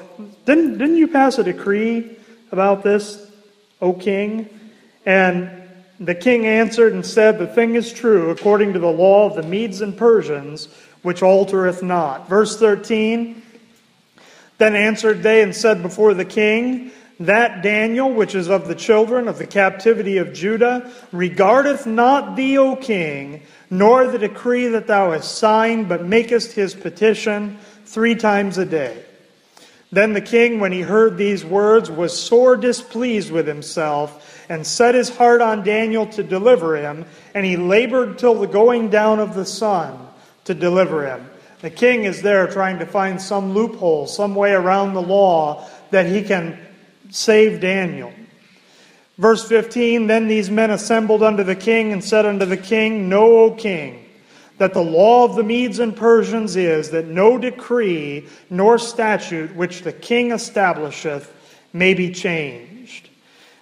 didn't 0.44 0.78
didn't 0.78 0.96
you 0.96 1.08
pass 1.08 1.38
a 1.38 1.44
decree 1.44 2.16
about 2.52 2.82
this, 2.82 3.30
O 3.80 3.92
king? 3.92 4.48
And 5.06 5.60
the 6.00 6.14
king 6.14 6.46
answered 6.46 6.94
and 6.94 7.04
said, 7.04 7.38
The 7.38 7.46
thing 7.46 7.74
is 7.74 7.92
true, 7.92 8.30
according 8.30 8.72
to 8.72 8.78
the 8.78 8.90
law 8.90 9.26
of 9.26 9.36
the 9.36 9.42
Medes 9.42 9.82
and 9.82 9.96
Persians, 9.96 10.66
which 11.02 11.22
altereth 11.22 11.82
not. 11.82 12.28
Verse 12.28 12.58
13 12.58 13.42
Then 14.58 14.74
answered 14.74 15.22
they 15.22 15.42
and 15.42 15.54
said 15.54 15.82
before 15.82 16.14
the 16.14 16.24
king, 16.24 16.90
That 17.20 17.62
Daniel, 17.62 18.10
which 18.10 18.34
is 18.34 18.48
of 18.48 18.66
the 18.66 18.74
children 18.74 19.28
of 19.28 19.36
the 19.36 19.46
captivity 19.46 20.16
of 20.16 20.32
Judah, 20.32 20.90
regardeth 21.12 21.86
not 21.86 22.34
thee, 22.34 22.56
O 22.56 22.76
king, 22.76 23.42
nor 23.70 24.06
the 24.08 24.18
decree 24.18 24.66
that 24.68 24.88
thou 24.88 25.12
hast 25.12 25.38
signed, 25.38 25.88
but 25.88 26.04
makest 26.04 26.52
his 26.52 26.74
petition 26.74 27.58
three 27.86 28.14
times 28.16 28.58
a 28.58 28.64
day. 28.64 29.04
Then 29.92 30.12
the 30.12 30.20
king, 30.20 30.60
when 30.60 30.72
he 30.72 30.82
heard 30.82 31.16
these 31.16 31.44
words, 31.44 31.90
was 31.90 32.16
sore 32.16 32.56
displeased 32.56 33.32
with 33.32 33.46
himself 33.46 34.46
and 34.48 34.66
set 34.66 34.94
his 34.94 35.08
heart 35.08 35.40
on 35.40 35.64
Daniel 35.64 36.06
to 36.06 36.22
deliver 36.22 36.76
him, 36.76 37.04
and 37.34 37.44
he 37.44 37.56
labored 37.56 38.18
till 38.18 38.34
the 38.34 38.46
going 38.46 38.90
down 38.90 39.18
of 39.18 39.34
the 39.34 39.44
sun 39.44 39.98
to 40.44 40.54
deliver 40.54 41.06
him. 41.06 41.28
The 41.60 41.70
king 41.70 42.04
is 42.04 42.22
there 42.22 42.46
trying 42.46 42.78
to 42.78 42.86
find 42.86 43.20
some 43.20 43.52
loophole, 43.52 44.06
some 44.06 44.34
way 44.34 44.52
around 44.52 44.94
the 44.94 45.02
law 45.02 45.68
that 45.90 46.06
he 46.06 46.22
can 46.22 46.58
save 47.10 47.60
Daniel. 47.60 48.12
Verse 49.20 49.48
15 49.48 50.08
Then 50.08 50.26
these 50.26 50.50
men 50.50 50.70
assembled 50.70 51.22
unto 51.22 51.44
the 51.44 51.54
king 51.54 51.92
and 51.92 52.02
said 52.02 52.26
unto 52.26 52.44
the 52.44 52.56
king, 52.56 53.08
Know, 53.08 53.38
O 53.38 53.50
king, 53.52 54.04
that 54.58 54.74
the 54.74 54.82
law 54.82 55.24
of 55.24 55.36
the 55.36 55.44
Medes 55.44 55.78
and 55.78 55.94
Persians 55.94 56.56
is 56.56 56.90
that 56.90 57.06
no 57.06 57.38
decree 57.38 58.26
nor 58.50 58.78
statute 58.78 59.54
which 59.54 59.82
the 59.82 59.92
king 59.92 60.32
establisheth 60.32 61.32
may 61.72 61.94
be 61.94 62.10
changed 62.10 63.10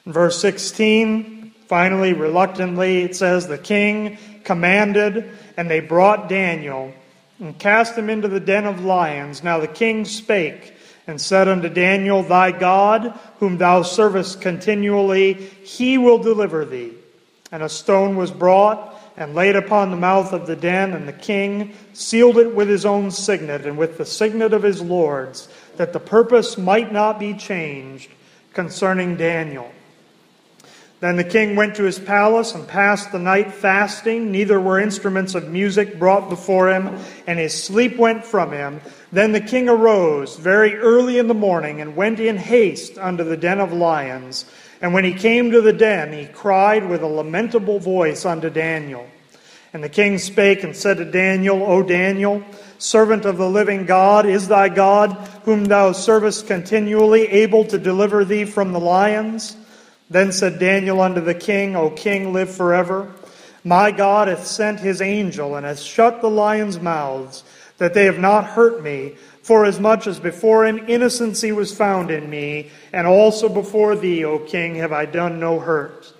verse 0.08 0.40
16, 0.40 1.52
finally, 1.66 2.12
reluctantly, 2.12 3.02
it 3.02 3.14
says, 3.14 3.46
The 3.46 3.58
king 3.58 4.18
commanded, 4.44 5.30
and 5.56 5.70
they 5.70 5.80
brought 5.80 6.28
Daniel 6.28 6.92
and 7.38 7.58
cast 7.58 7.96
him 7.96 8.10
into 8.10 8.28
the 8.28 8.40
den 8.40 8.66
of 8.66 8.84
lions. 8.84 9.44
Now 9.44 9.60
the 9.60 9.68
king 9.68 10.04
spake 10.04 10.74
and 11.08 11.18
said 11.20 11.48
unto 11.48 11.70
Daniel, 11.70 12.22
Thy 12.22 12.52
God, 12.52 13.18
whom 13.40 13.56
thou 13.56 13.82
servest 13.82 14.42
continually, 14.42 15.32
he 15.32 15.96
will 15.96 16.18
deliver 16.18 16.64
thee. 16.64 16.92
And 17.50 17.62
a 17.62 17.68
stone 17.68 18.16
was 18.16 18.30
brought 18.30 18.94
and 19.16 19.34
laid 19.34 19.56
upon 19.56 19.90
the 19.90 19.96
mouth 19.96 20.32
of 20.34 20.46
the 20.46 20.54
den, 20.54 20.92
and 20.92 21.08
the 21.08 21.12
king 21.12 21.72
sealed 21.94 22.36
it 22.36 22.54
with 22.54 22.68
his 22.68 22.84
own 22.84 23.10
signet 23.10 23.66
and 23.66 23.78
with 23.78 23.96
the 23.96 24.04
signet 24.04 24.52
of 24.52 24.62
his 24.62 24.82
lords, 24.82 25.48
that 25.76 25.94
the 25.94 25.98
purpose 25.98 26.58
might 26.58 26.92
not 26.92 27.18
be 27.18 27.32
changed 27.34 28.10
concerning 28.52 29.16
Daniel. 29.16 29.72
Then 31.00 31.16
the 31.16 31.24
king 31.24 31.54
went 31.54 31.76
to 31.76 31.84
his 31.84 31.98
palace 31.98 32.54
and 32.54 32.66
passed 32.66 33.12
the 33.12 33.20
night 33.20 33.52
fasting. 33.52 34.32
Neither 34.32 34.60
were 34.60 34.80
instruments 34.80 35.34
of 35.36 35.48
music 35.48 35.98
brought 35.98 36.28
before 36.28 36.70
him, 36.70 36.98
and 37.26 37.38
his 37.38 37.54
sleep 37.54 37.96
went 37.96 38.24
from 38.24 38.52
him. 38.52 38.80
Then 39.10 39.32
the 39.32 39.40
king 39.40 39.68
arose 39.68 40.36
very 40.36 40.76
early 40.76 41.18
in 41.18 41.28
the 41.28 41.34
morning 41.34 41.80
and 41.80 41.96
went 41.96 42.20
in 42.20 42.36
haste 42.36 42.98
unto 42.98 43.24
the 43.24 43.36
den 43.36 43.60
of 43.60 43.72
lions. 43.72 44.44
And 44.80 44.92
when 44.92 45.04
he 45.04 45.14
came 45.14 45.50
to 45.50 45.60
the 45.60 45.72
den, 45.72 46.12
he 46.12 46.26
cried 46.26 46.88
with 46.88 47.02
a 47.02 47.06
lamentable 47.06 47.78
voice 47.78 48.24
unto 48.24 48.50
Daniel. 48.50 49.08
And 49.72 49.82
the 49.82 49.88
king 49.88 50.18
spake 50.18 50.62
and 50.62 50.74
said 50.74 50.96
to 50.98 51.04
Daniel, 51.04 51.62
O 51.62 51.82
Daniel, 51.82 52.42
servant 52.78 53.24
of 53.24 53.36
the 53.36 53.48
living 53.48 53.86
God, 53.86 54.24
is 54.24 54.48
thy 54.48 54.68
God, 54.68 55.12
whom 55.44 55.66
thou 55.66 55.92
servest 55.92 56.46
continually, 56.46 57.26
able 57.28 57.64
to 57.66 57.78
deliver 57.78 58.24
thee 58.24 58.44
from 58.44 58.72
the 58.72 58.80
lions? 58.80 59.56
Then 60.10 60.32
said 60.32 60.58
Daniel 60.58 61.00
unto 61.00 61.20
the 61.20 61.34
king, 61.34 61.76
O 61.76 61.90
king, 61.90 62.32
live 62.32 62.50
forever. 62.54 63.12
My 63.62 63.90
God 63.90 64.28
hath 64.28 64.46
sent 64.46 64.80
his 64.80 65.02
angel, 65.02 65.54
and 65.56 65.66
hath 65.66 65.80
shut 65.80 66.22
the 66.22 66.30
lions' 66.30 66.80
mouths, 66.80 67.44
that 67.78 67.94
they 67.94 68.04
have 68.04 68.18
not 68.18 68.44
hurt 68.44 68.82
me, 68.82 69.14
forasmuch 69.42 69.68
as 69.68 69.80
much 69.80 70.06
as 70.06 70.20
before 70.20 70.66
him 70.66 70.84
innocency 70.88 71.52
was 71.52 71.74
found 71.74 72.10
in 72.10 72.28
me, 72.28 72.70
and 72.92 73.06
also 73.06 73.48
before 73.48 73.96
thee, 73.96 74.24
O 74.24 74.38
king, 74.40 74.74
have 74.74 74.92
I 74.92 75.06
done 75.06 75.40
no 75.40 75.58
hurt. 75.58 76.12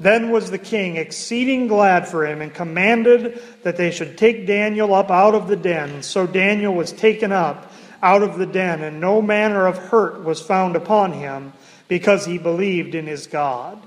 Then 0.00 0.30
was 0.30 0.50
the 0.50 0.58
king 0.58 0.96
exceeding 0.96 1.68
glad 1.68 2.08
for 2.08 2.26
him, 2.26 2.40
and 2.40 2.52
commanded 2.52 3.42
that 3.62 3.76
they 3.76 3.90
should 3.90 4.16
take 4.16 4.46
Daniel 4.46 4.94
up 4.94 5.10
out 5.10 5.34
of 5.34 5.48
the 5.48 5.56
den. 5.56 6.02
So 6.02 6.26
Daniel 6.26 6.74
was 6.74 6.92
taken 6.92 7.30
up 7.30 7.72
out 8.02 8.22
of 8.22 8.38
the 8.38 8.46
den, 8.46 8.82
and 8.82 9.00
no 9.00 9.22
manner 9.22 9.66
of 9.66 9.78
hurt 9.78 10.24
was 10.24 10.40
found 10.40 10.74
upon 10.74 11.12
him 11.12 11.52
because 11.88 12.24
he 12.24 12.38
believed 12.38 12.94
in 12.94 13.06
his 13.06 13.26
God. 13.26 13.80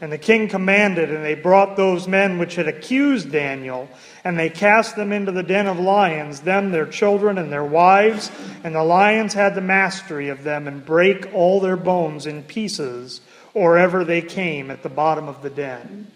And 0.00 0.12
the 0.12 0.18
king 0.18 0.48
commanded, 0.48 1.10
and 1.10 1.24
they 1.24 1.34
brought 1.34 1.76
those 1.76 2.06
men 2.08 2.38
which 2.38 2.56
had 2.56 2.68
accused 2.68 3.32
Daniel, 3.32 3.88
and 4.24 4.38
they 4.38 4.48
cast 4.48 4.96
them 4.96 5.12
into 5.12 5.30
the 5.32 5.42
den 5.42 5.66
of 5.66 5.78
lions, 5.78 6.40
them, 6.40 6.72
their 6.72 6.86
children, 6.86 7.36
and 7.36 7.52
their 7.52 7.64
wives. 7.64 8.30
And 8.64 8.74
the 8.74 8.82
lions 8.82 9.34
had 9.34 9.54
the 9.54 9.60
mastery 9.60 10.30
of 10.30 10.42
them, 10.42 10.66
and 10.66 10.84
brake 10.84 11.34
all 11.34 11.60
their 11.60 11.76
bones 11.76 12.26
in 12.26 12.42
pieces, 12.42 13.20
or 13.52 13.76
ever 13.76 14.04
they 14.04 14.22
came 14.22 14.70
at 14.70 14.82
the 14.82 14.88
bottom 14.88 15.28
of 15.28 15.42
the 15.42 15.50
den. 15.50 16.10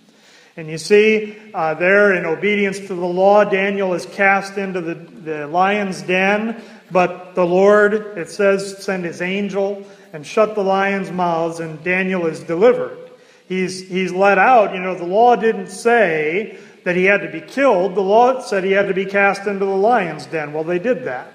And 0.57 0.69
you 0.69 0.79
see 0.79 1.37
uh, 1.55 1.75
there, 1.75 2.15
in 2.15 2.25
obedience 2.25 2.79
to 2.79 2.89
the 2.89 3.07
law, 3.07 3.45
Daniel 3.45 3.95
is 3.95 4.07
cast 4.07 4.59
into 4.59 4.81
the, 4.81 4.95
the 4.95 5.47
lion's 5.47 6.03
den. 6.03 6.61
But 6.91 7.35
the 7.35 7.45
Lord, 7.45 7.93
it 7.93 8.31
says, 8.31 8.83
send 8.83 9.05
his 9.05 9.21
angel 9.21 9.87
and 10.13 10.27
shut 10.27 10.55
the 10.55 10.65
lions' 10.65 11.13
mouths, 11.13 11.61
and 11.61 11.85
Daniel 11.85 12.27
is 12.27 12.41
delivered. 12.41 12.99
He's, 13.47 13.87
he's 13.89 14.13
let 14.13 14.39
out. 14.39 14.75
You 14.75 14.81
know, 14.81 14.95
the 14.95 15.05
law 15.05 15.37
didn't 15.37 15.69
say 15.69 16.59
that 16.89 16.97
he 16.97 17.05
had 17.05 17.21
to 17.21 17.29
be 17.29 17.43
killed. 17.43 17.95
The 17.95 18.01
law 18.01 18.41
said 18.41 18.65
he 18.65 18.73
had 18.73 18.89
to 18.89 18.95
be 18.95 19.05
cast 19.05 19.47
into 19.47 19.67
the 19.67 19.77
lion's 19.77 20.25
den. 20.25 20.55
Well, 20.55 20.65
they 20.65 20.79
did 20.79 21.05
that, 21.05 21.31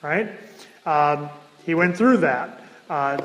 right? 0.00 0.30
Um, 0.86 1.30
he 1.66 1.74
went 1.74 1.96
through 1.96 2.18
that. 2.18 2.62
Uh, 2.88 3.20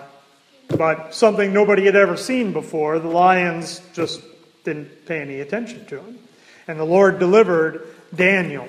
but 0.67 1.13
something 1.13 1.53
nobody 1.53 1.85
had 1.85 1.95
ever 1.95 2.17
seen 2.17 2.53
before, 2.53 2.97
the 2.97 3.07
lions 3.07 3.83
just 3.93 4.19
didn't 4.63 5.05
pay 5.05 5.21
any 5.21 5.41
attention 5.41 5.85
to 5.85 5.99
him. 5.99 6.17
And 6.67 6.79
the 6.79 6.85
Lord 6.85 7.19
delivered 7.19 7.85
Daniel. 8.15 8.67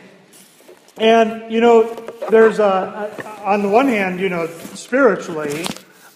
And, 0.99 1.51
you 1.51 1.63
know, 1.63 1.95
there's 2.29 2.59
a, 2.59 3.41
on 3.47 3.63
the 3.63 3.71
one 3.71 3.89
hand, 3.89 4.21
you 4.21 4.29
know, 4.29 4.47
spiritually, 4.47 5.65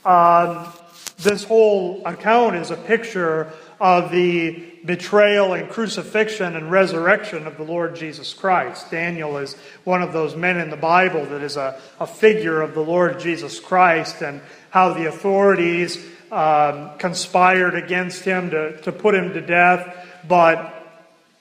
um, 0.04 0.70
this 1.16 1.44
whole 1.44 2.02
account 2.04 2.56
is 2.56 2.70
a 2.70 2.76
picture 2.76 3.50
of 3.80 4.10
the 4.10 4.73
betrayal 4.84 5.54
and 5.54 5.70
crucifixion 5.70 6.56
and 6.56 6.70
resurrection 6.70 7.46
of 7.46 7.56
the 7.56 7.62
Lord 7.62 7.96
Jesus 7.96 8.34
Christ. 8.34 8.90
Daniel 8.90 9.38
is 9.38 9.54
one 9.84 10.02
of 10.02 10.12
those 10.12 10.36
men 10.36 10.58
in 10.58 10.70
the 10.70 10.76
Bible 10.76 11.24
that 11.26 11.42
is 11.42 11.56
a, 11.56 11.80
a 11.98 12.06
figure 12.06 12.60
of 12.60 12.74
the 12.74 12.82
Lord 12.82 13.18
Jesus 13.18 13.58
Christ 13.60 14.20
and 14.22 14.42
how 14.70 14.92
the 14.92 15.08
authorities 15.08 16.04
um, 16.30 16.98
conspired 16.98 17.74
against 17.74 18.24
him 18.24 18.50
to, 18.50 18.80
to 18.82 18.92
put 18.92 19.14
him 19.14 19.32
to 19.32 19.40
death, 19.40 20.06
but 20.26 20.70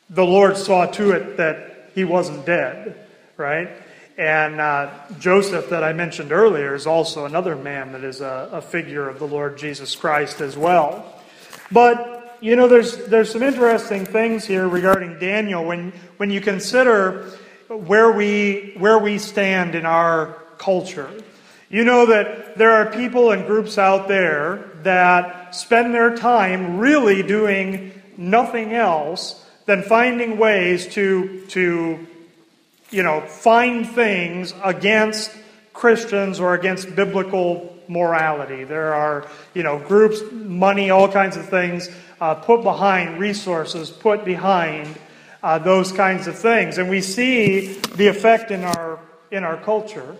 the 0.09 0.25
Lord 0.25 0.55
saw 0.55 0.85
to 0.85 1.11
it 1.11 1.37
that 1.37 1.89
he 1.95 2.03
wasn't 2.03 2.45
dead, 2.45 3.07
right? 3.35 3.69
And 4.17 4.61
uh, 4.61 4.91
Joseph, 5.19 5.69
that 5.69 5.83
I 5.83 5.93
mentioned 5.93 6.31
earlier, 6.31 6.75
is 6.75 6.85
also 6.85 7.25
another 7.25 7.55
man 7.55 7.93
that 7.93 8.03
is 8.03 8.21
a, 8.21 8.49
a 8.51 8.61
figure 8.61 9.09
of 9.09 9.17
the 9.17 9.27
Lord 9.27 9.57
Jesus 9.57 9.95
Christ 9.95 10.39
as 10.39 10.55
well. 10.55 11.19
But 11.71 12.22
you 12.43 12.57
know, 12.57 12.67
there's, 12.67 12.97
there's 13.05 13.31
some 13.31 13.41
interesting 13.41 14.05
things 14.05 14.43
here 14.43 14.67
regarding 14.67 15.17
Daniel 15.17 15.63
when, 15.63 15.93
when 16.17 16.29
you 16.29 16.41
consider 16.41 17.31
where 17.69 18.11
we, 18.11 18.73
where 18.77 18.99
we 18.99 19.17
stand 19.17 19.75
in 19.75 19.85
our 19.85 20.33
culture. 20.57 21.09
You 21.69 21.85
know 21.85 22.07
that 22.07 22.57
there 22.57 22.71
are 22.71 22.91
people 22.91 23.31
and 23.31 23.47
groups 23.47 23.77
out 23.77 24.09
there 24.09 24.71
that 24.81 25.55
spend 25.55 25.93
their 25.93 26.17
time 26.17 26.79
really 26.79 27.23
doing 27.23 27.93
nothing 28.17 28.73
else 28.73 29.41
than 29.65 29.81
finding 29.81 30.37
ways 30.37 30.85
to, 30.95 31.45
to 31.47 32.05
you 32.89 33.03
know, 33.03 33.21
find 33.21 33.87
things 33.87 34.53
against 34.65 35.31
Christians 35.71 36.41
or 36.41 36.55
against 36.55 36.93
biblical 36.93 37.72
morality. 37.87 38.63
There 38.63 38.93
are, 38.93 39.27
you 39.53 39.63
know, 39.63 39.79
groups, 39.79 40.21
money, 40.31 40.89
all 40.89 41.11
kinds 41.11 41.37
of 41.37 41.47
things 41.49 41.89
uh, 42.21 42.35
put 42.35 42.63
behind 42.63 43.19
resources, 43.19 43.89
put 43.89 44.23
behind 44.23 44.97
uh, 45.43 45.59
those 45.59 45.91
kinds 45.91 46.27
of 46.27 46.37
things. 46.37 46.77
And 46.77 46.89
we 46.89 47.01
see 47.01 47.73
the 47.95 48.07
effect 48.07 48.49
in 48.51 48.63
our, 48.63 48.99
in 49.31 49.43
our 49.43 49.57
culture. 49.57 50.15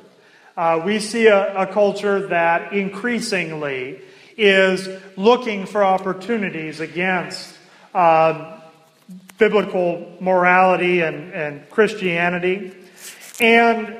Uh, 0.57 0.81
we 0.85 0.99
see 0.99 1.27
a, 1.27 1.55
a, 1.55 1.65
culture 1.65 2.27
that 2.27 2.73
increasingly 2.73 4.01
is 4.37 4.87
looking 5.17 5.65
for 5.65 5.83
opportunities 5.83 6.79
against 6.79 7.55
um, 7.95 8.61
biblical 9.37 10.15
morality 10.19 11.01
and, 11.01 11.33
and 11.33 11.69
Christianity. 11.69 12.73
And 13.39 13.97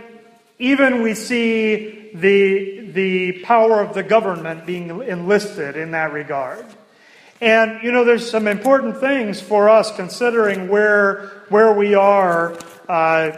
even 0.60 1.02
we 1.02 1.16
see 1.16 2.03
the, 2.14 2.92
the 2.92 3.44
power 3.44 3.82
of 3.82 3.94
the 3.94 4.04
government 4.04 4.66
being 4.66 4.90
enlisted 5.04 5.76
in 5.76 5.92
that 5.92 6.14
regard. 6.14 6.66
And, 7.42 7.84
you 7.84 7.92
know, 7.92 8.06
there's 8.06 8.30
some 8.30 8.48
important 8.48 9.00
things 9.00 9.42
for 9.42 9.70
us 9.70 9.94
considering 9.96 10.70
where, 10.70 11.44
where 11.50 11.74
we 11.74 11.94
are 11.94 12.58
uh, 12.88 13.36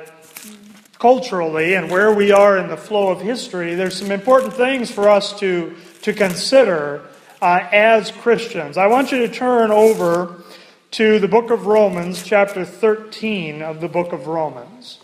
culturally 1.00 1.74
and 1.74 1.90
where 1.90 2.14
we 2.14 2.32
are 2.32 2.58
in 2.58 2.68
the 2.68 2.78
flow 2.78 3.10
of 3.10 3.22
history. 3.22 3.76
There's 3.76 3.98
some 3.98 4.12
important 4.12 4.54
things 4.54 4.92
for 4.92 5.10
us 5.10 5.38
to, 5.40 5.76
to 6.04 6.14
consider 6.14 7.02
uh, 7.42 7.68
as 7.72 8.12
Christians. 8.12 8.78
I 8.78 8.88
want 8.88 9.12
you 9.12 9.20
to 9.20 9.28
turn 9.28 9.72
over 9.72 10.44
to 10.92 11.20
the 11.20 11.28
book 11.28 11.50
of 11.50 11.66
Romans, 11.66 12.24
chapter 12.24 12.64
13 12.64 13.62
of 13.62 13.82
the 13.82 13.88
book 13.88 14.14
of 14.14 14.28
Romans. 14.28 15.00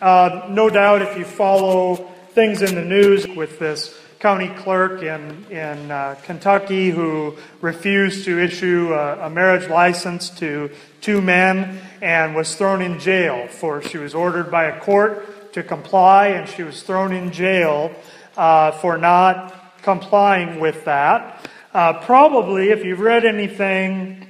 Uh, 0.00 0.46
no 0.50 0.68
doubt, 0.68 1.02
if 1.02 1.16
you 1.16 1.24
follow 1.24 2.13
things 2.34 2.62
in 2.62 2.74
the 2.74 2.84
news 2.84 3.28
with 3.28 3.60
this 3.60 3.96
county 4.18 4.48
clerk 4.48 5.02
in, 5.02 5.46
in 5.50 5.88
uh, 5.88 6.16
Kentucky 6.24 6.90
who 6.90 7.36
refused 7.60 8.24
to 8.24 8.40
issue 8.40 8.92
a, 8.92 9.26
a, 9.26 9.30
marriage 9.30 9.68
license 9.68 10.30
to 10.30 10.68
two 11.00 11.20
men 11.20 11.78
and 12.02 12.34
was 12.34 12.56
thrown 12.56 12.82
in 12.82 12.98
jail 12.98 13.46
for 13.46 13.80
she 13.80 13.98
was 13.98 14.16
ordered 14.16 14.50
by 14.50 14.64
a 14.64 14.80
court 14.80 15.52
to 15.52 15.62
comply 15.62 16.28
and 16.28 16.48
she 16.48 16.64
was 16.64 16.82
thrown 16.82 17.12
in 17.12 17.30
jail 17.30 17.94
uh, 18.36 18.72
for 18.72 18.98
not 18.98 19.80
complying 19.82 20.58
with 20.58 20.84
that. 20.86 21.48
Uh, 21.72 21.92
probably, 22.00 22.70
if 22.70 22.84
you've 22.84 22.98
read 22.98 23.24
anything 23.24 24.26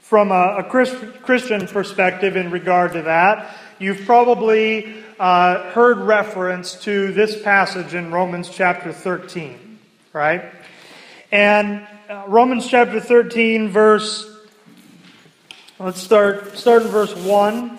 from 0.00 0.32
a, 0.32 0.56
a 0.60 0.64
Christ, 0.64 0.96
Christian 1.22 1.66
perspective 1.66 2.36
in 2.36 2.50
regard 2.50 2.94
to 2.94 3.02
that, 3.02 3.54
you've 3.78 4.06
probably 4.06 5.03
uh, 5.18 5.70
heard 5.70 5.98
reference 5.98 6.74
to 6.82 7.12
this 7.12 7.40
passage 7.42 7.94
in 7.94 8.10
Romans 8.10 8.48
chapter 8.48 8.92
13, 8.92 9.78
right? 10.12 10.44
And 11.30 11.86
uh, 12.08 12.24
Romans 12.26 12.66
chapter 12.66 13.00
13, 13.00 13.68
verse, 13.68 14.28
let's 15.78 16.00
start, 16.00 16.56
start 16.56 16.82
in 16.82 16.88
verse 16.88 17.14
1. 17.14 17.78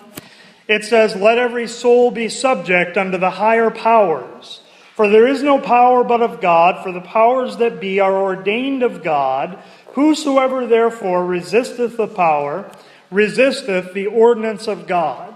It 0.68 0.84
says, 0.84 1.14
Let 1.14 1.38
every 1.38 1.68
soul 1.68 2.10
be 2.10 2.28
subject 2.28 2.96
unto 2.96 3.18
the 3.18 3.30
higher 3.30 3.70
powers. 3.70 4.60
For 4.94 5.08
there 5.08 5.26
is 5.26 5.42
no 5.42 5.60
power 5.60 6.02
but 6.04 6.22
of 6.22 6.40
God, 6.40 6.82
for 6.82 6.90
the 6.90 7.02
powers 7.02 7.58
that 7.58 7.80
be 7.80 8.00
are 8.00 8.16
ordained 8.16 8.82
of 8.82 9.04
God. 9.04 9.58
Whosoever 9.88 10.66
therefore 10.66 11.24
resisteth 11.24 11.98
the 11.98 12.08
power, 12.08 12.70
resisteth 13.10 13.92
the 13.92 14.06
ordinance 14.06 14.66
of 14.66 14.86
God 14.86 15.35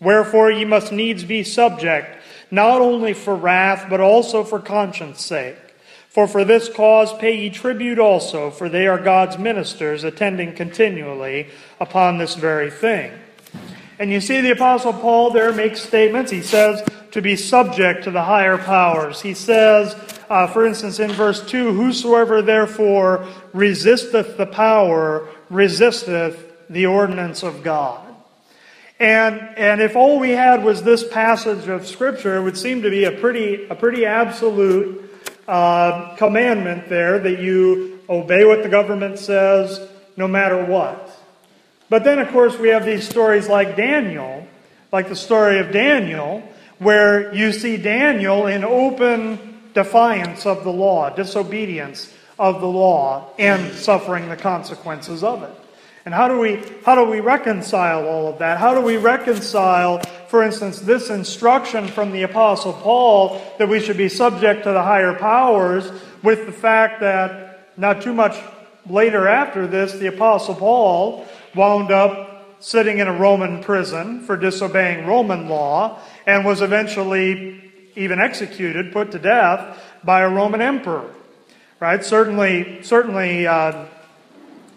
Wherefore 0.00 0.50
ye 0.50 0.64
must 0.64 0.92
needs 0.92 1.24
be 1.24 1.42
subject, 1.42 2.22
not 2.50 2.80
only 2.80 3.12
for 3.12 3.34
wrath, 3.34 3.86
but 3.88 4.00
also 4.00 4.44
for 4.44 4.58
conscience 4.58 5.24
sake. 5.24 5.56
For 6.08 6.28
for 6.28 6.44
this 6.44 6.68
cause 6.68 7.12
pay 7.14 7.36
ye 7.36 7.50
tribute 7.50 7.98
also, 7.98 8.50
for 8.50 8.68
they 8.68 8.86
are 8.86 8.98
God's 8.98 9.36
ministers, 9.36 10.04
attending 10.04 10.54
continually 10.54 11.48
upon 11.80 12.18
this 12.18 12.36
very 12.36 12.70
thing. 12.70 13.12
And 13.98 14.10
you 14.10 14.20
see 14.20 14.40
the 14.40 14.52
Apostle 14.52 14.92
Paul 14.92 15.30
there 15.30 15.52
makes 15.52 15.80
statements. 15.80 16.30
He 16.30 16.42
says 16.42 16.86
to 17.12 17.22
be 17.22 17.36
subject 17.36 18.04
to 18.04 18.10
the 18.10 18.22
higher 18.22 18.58
powers. 18.58 19.20
He 19.22 19.34
says, 19.34 19.94
uh, 20.28 20.46
for 20.48 20.66
instance, 20.66 20.98
in 20.98 21.12
verse 21.12 21.44
2, 21.46 21.72
Whosoever 21.72 22.42
therefore 22.42 23.26
resisteth 23.52 24.36
the 24.36 24.46
power, 24.46 25.28
resisteth 25.50 26.52
the 26.68 26.86
ordinance 26.86 27.42
of 27.42 27.62
God. 27.62 28.03
And, 29.00 29.40
and 29.56 29.80
if 29.80 29.96
all 29.96 30.20
we 30.20 30.30
had 30.30 30.62
was 30.62 30.82
this 30.82 31.06
passage 31.06 31.68
of 31.68 31.86
Scripture, 31.86 32.36
it 32.36 32.42
would 32.42 32.56
seem 32.56 32.82
to 32.82 32.90
be 32.90 33.04
a 33.04 33.12
pretty, 33.12 33.66
a 33.66 33.74
pretty 33.74 34.06
absolute 34.06 35.10
uh, 35.48 36.14
commandment 36.16 36.88
there 36.88 37.18
that 37.18 37.40
you 37.40 38.00
obey 38.08 38.44
what 38.44 38.62
the 38.62 38.68
government 38.68 39.18
says 39.18 39.80
no 40.16 40.28
matter 40.28 40.64
what. 40.64 41.10
But 41.90 42.04
then, 42.04 42.18
of 42.18 42.28
course, 42.28 42.58
we 42.58 42.68
have 42.68 42.84
these 42.84 43.06
stories 43.06 43.48
like 43.48 43.76
Daniel, 43.76 44.46
like 44.92 45.08
the 45.08 45.16
story 45.16 45.58
of 45.58 45.72
Daniel, 45.72 46.42
where 46.78 47.34
you 47.34 47.52
see 47.52 47.76
Daniel 47.76 48.46
in 48.46 48.64
open 48.64 49.60
defiance 49.74 50.46
of 50.46 50.64
the 50.64 50.72
law, 50.72 51.10
disobedience 51.10 52.12
of 52.38 52.60
the 52.60 52.66
law, 52.66 53.30
and 53.38 53.72
suffering 53.74 54.28
the 54.28 54.36
consequences 54.36 55.24
of 55.24 55.42
it. 55.42 55.63
And 56.04 56.12
how 56.12 56.28
do 56.28 56.38
we 56.38 56.62
how 56.84 56.94
do 56.94 57.10
we 57.10 57.20
reconcile 57.20 58.06
all 58.06 58.28
of 58.28 58.38
that? 58.38 58.58
How 58.58 58.74
do 58.74 58.80
we 58.80 58.98
reconcile, 58.98 60.00
for 60.28 60.42
instance, 60.42 60.80
this 60.80 61.08
instruction 61.08 61.88
from 61.88 62.12
the 62.12 62.22
apostle 62.22 62.74
Paul 62.74 63.40
that 63.58 63.68
we 63.68 63.80
should 63.80 63.96
be 63.96 64.10
subject 64.10 64.64
to 64.64 64.72
the 64.72 64.82
higher 64.82 65.14
powers 65.14 65.90
with 66.22 66.44
the 66.44 66.52
fact 66.52 67.00
that 67.00 67.70
not 67.78 68.02
too 68.02 68.12
much 68.12 68.36
later 68.86 69.26
after 69.26 69.66
this 69.66 69.92
the 69.92 70.08
apostle 70.08 70.54
Paul 70.54 71.26
wound 71.54 71.90
up 71.90 72.60
sitting 72.60 72.98
in 72.98 73.08
a 73.08 73.12
Roman 73.12 73.62
prison 73.62 74.20
for 74.22 74.36
disobeying 74.36 75.06
Roman 75.06 75.48
law 75.48 75.98
and 76.26 76.44
was 76.44 76.60
eventually 76.60 77.72
even 77.96 78.18
executed, 78.18 78.92
put 78.92 79.12
to 79.12 79.18
death 79.18 79.82
by 80.02 80.20
a 80.20 80.28
Roman 80.28 80.60
emperor. 80.60 81.10
Right? 81.80 82.04
Certainly, 82.04 82.82
certainly 82.82 83.46
uh, 83.46 83.86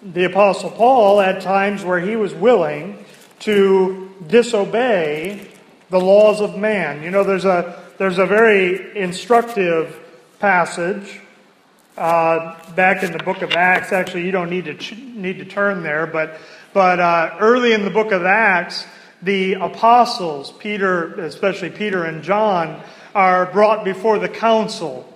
the 0.03 0.25
Apostle 0.25 0.71
Paul 0.71 1.19
had 1.19 1.41
times 1.41 1.83
where 1.83 1.99
he 1.99 2.15
was 2.15 2.33
willing 2.33 3.03
to 3.39 4.13
disobey 4.27 5.47
the 5.89 5.99
laws 5.99 6.41
of 6.41 6.57
man. 6.57 7.03
You 7.03 7.11
know, 7.11 7.23
there's 7.23 7.45
a, 7.45 7.83
there's 7.97 8.17
a 8.17 8.25
very 8.25 8.97
instructive 8.97 9.97
passage 10.39 11.19
uh, 11.97 12.55
back 12.73 13.03
in 13.03 13.11
the 13.11 13.23
book 13.23 13.41
of 13.41 13.53
Acts. 13.53 13.91
Actually, 13.91 14.25
you 14.25 14.31
don't 14.31 14.49
need 14.49 14.65
to, 14.65 14.75
ch- 14.75 14.97
need 14.97 15.39
to 15.39 15.45
turn 15.45 15.83
there, 15.83 16.05
but, 16.05 16.39
but 16.73 16.99
uh, 16.99 17.35
early 17.39 17.73
in 17.73 17.83
the 17.83 17.89
book 17.89 18.11
of 18.11 18.23
Acts, 18.23 18.85
the 19.21 19.53
apostles, 19.53 20.51
Peter, 20.53 21.15
especially 21.21 21.71
Peter 21.71 22.03
and 22.03 22.21
John, 22.21 22.83
are 23.15 23.47
brought 23.47 23.83
before 23.83 24.19
the 24.19 24.29
council. 24.29 25.11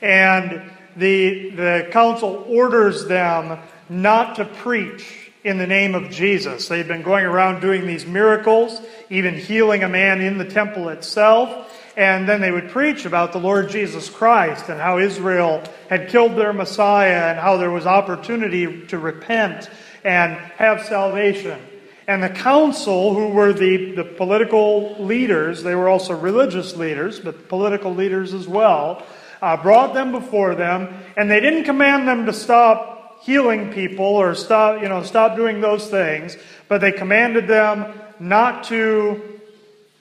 And 0.00 0.70
the, 0.96 1.50
the 1.50 1.88
council 1.90 2.46
orders 2.48 3.06
them 3.06 3.58
not 3.88 4.36
to 4.36 4.44
preach 4.44 5.30
in 5.44 5.58
the 5.58 5.66
name 5.66 5.94
of 5.94 6.10
Jesus. 6.10 6.68
They've 6.68 6.86
been 6.86 7.02
going 7.02 7.24
around 7.24 7.60
doing 7.60 7.86
these 7.86 8.06
miracles, 8.06 8.80
even 9.10 9.34
healing 9.36 9.82
a 9.82 9.88
man 9.88 10.20
in 10.20 10.38
the 10.38 10.44
temple 10.44 10.88
itself. 10.88 11.78
And 11.96 12.28
then 12.28 12.40
they 12.40 12.50
would 12.50 12.70
preach 12.70 13.04
about 13.04 13.32
the 13.32 13.38
Lord 13.38 13.68
Jesus 13.68 14.08
Christ 14.08 14.68
and 14.68 14.80
how 14.80 14.98
Israel 14.98 15.62
had 15.90 16.08
killed 16.08 16.36
their 16.36 16.52
Messiah 16.52 17.30
and 17.30 17.38
how 17.38 17.58
there 17.58 17.70
was 17.70 17.86
opportunity 17.86 18.86
to 18.86 18.98
repent 18.98 19.68
and 20.04 20.32
have 20.56 20.84
salvation. 20.86 21.60
And 22.08 22.22
the 22.22 22.30
council, 22.30 23.14
who 23.14 23.28
were 23.28 23.52
the, 23.52 23.92
the 23.92 24.04
political 24.04 24.96
leaders, 25.04 25.62
they 25.62 25.74
were 25.74 25.88
also 25.88 26.18
religious 26.18 26.76
leaders, 26.76 27.20
but 27.20 27.48
political 27.48 27.94
leaders 27.94 28.34
as 28.34 28.48
well, 28.48 29.04
uh, 29.40 29.56
brought 29.56 29.94
them 29.94 30.12
before 30.12 30.54
them, 30.54 31.02
and 31.16 31.30
they 31.30 31.40
didn't 31.40 31.64
command 31.64 32.08
them 32.08 32.26
to 32.26 32.32
stop 32.32 33.01
healing 33.22 33.72
people 33.72 34.04
or 34.04 34.34
stop, 34.34 34.82
you 34.82 34.88
know, 34.88 35.02
stop 35.02 35.36
doing 35.36 35.60
those 35.60 35.88
things, 35.88 36.36
but 36.68 36.80
they 36.80 36.92
commanded 36.92 37.46
them 37.46 37.92
not 38.18 38.64
to 38.64 39.40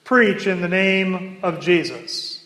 preach 0.04 0.48
in 0.48 0.62
the 0.62 0.68
name 0.68 1.38
of 1.44 1.60
Jesus. 1.60 2.44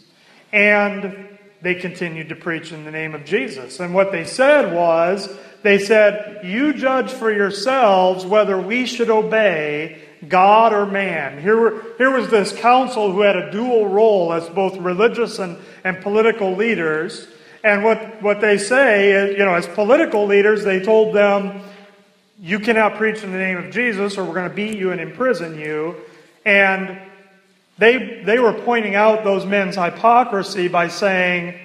And 0.53 1.37
they 1.61 1.75
continued 1.75 2.29
to 2.29 2.35
preach 2.35 2.71
in 2.71 2.85
the 2.85 2.91
name 2.91 3.15
of 3.15 3.25
Jesus. 3.25 3.79
And 3.79 3.93
what 3.93 4.11
they 4.11 4.23
said 4.23 4.73
was, 4.73 5.29
they 5.63 5.79
said, 5.79 6.45
You 6.45 6.73
judge 6.73 7.11
for 7.11 7.31
yourselves 7.31 8.23
whether 8.23 8.59
we 8.59 8.85
should 8.85 9.09
obey 9.09 9.99
God 10.27 10.73
or 10.73 10.85
man. 10.85 11.41
Here, 11.41 11.81
here 11.97 12.11
was 12.11 12.29
this 12.29 12.53
council 12.53 13.11
who 13.11 13.21
had 13.21 13.35
a 13.35 13.51
dual 13.51 13.87
role 13.87 14.31
as 14.31 14.47
both 14.49 14.77
religious 14.77 15.39
and, 15.39 15.57
and 15.83 16.01
political 16.01 16.55
leaders. 16.55 17.27
And 17.65 17.83
what, 17.83 18.21
what 18.21 18.41
they 18.41 18.59
say 18.59 19.11
is, 19.11 19.39
you 19.39 19.43
know, 19.43 19.55
as 19.55 19.65
political 19.65 20.27
leaders, 20.27 20.63
they 20.63 20.81
told 20.81 21.15
them, 21.15 21.61
you 22.39 22.59
cannot 22.59 22.93
preach 22.93 23.23
in 23.23 23.31
the 23.31 23.39
name 23.39 23.57
of 23.57 23.71
Jesus 23.71 24.19
or 24.19 24.23
we're 24.23 24.35
going 24.35 24.47
to 24.47 24.55
beat 24.55 24.77
you 24.77 24.91
and 24.91 25.01
imprison 25.01 25.59
you. 25.59 25.95
And 26.45 27.01
they, 27.79 28.21
they 28.23 28.37
were 28.37 28.53
pointing 28.53 28.93
out 28.93 29.23
those 29.23 29.47
men's 29.47 29.77
hypocrisy 29.77 30.67
by 30.67 30.89
saying, 30.89 31.59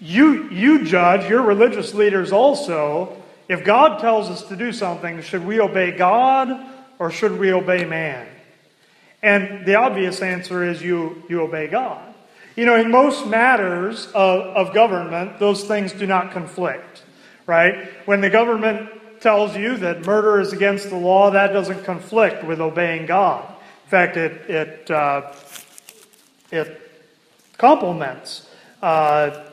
you, 0.00 0.50
you 0.50 0.84
judge, 0.84 1.30
your 1.30 1.42
religious 1.42 1.94
leaders 1.94 2.32
also. 2.32 3.22
If 3.48 3.64
God 3.64 4.00
tells 4.00 4.28
us 4.30 4.42
to 4.48 4.56
do 4.56 4.72
something, 4.72 5.22
should 5.22 5.46
we 5.46 5.60
obey 5.60 5.92
God 5.92 6.68
or 6.98 7.12
should 7.12 7.38
we 7.38 7.52
obey 7.52 7.84
man? 7.84 8.26
And 9.22 9.64
the 9.64 9.76
obvious 9.76 10.20
answer 10.20 10.64
is 10.64 10.82
you, 10.82 11.22
you 11.28 11.42
obey 11.42 11.68
God. 11.68 12.07
You 12.58 12.66
know, 12.66 12.74
in 12.74 12.90
most 12.90 13.24
matters 13.24 14.06
of, 14.06 14.40
of 14.56 14.74
government, 14.74 15.38
those 15.38 15.62
things 15.62 15.92
do 15.92 16.08
not 16.08 16.32
conflict, 16.32 17.04
right? 17.46 17.88
When 18.04 18.20
the 18.20 18.30
government 18.30 18.90
tells 19.20 19.56
you 19.56 19.76
that 19.76 20.04
murder 20.04 20.40
is 20.40 20.52
against 20.52 20.90
the 20.90 20.96
law, 20.96 21.30
that 21.30 21.52
doesn't 21.52 21.84
conflict 21.84 22.42
with 22.42 22.60
obeying 22.60 23.06
God. 23.06 23.48
In 23.84 23.90
fact, 23.90 24.16
it, 24.16 24.50
it, 24.50 24.90
uh, 24.90 25.32
it 26.50 26.90
complements 27.58 28.50
uh, 28.82 29.44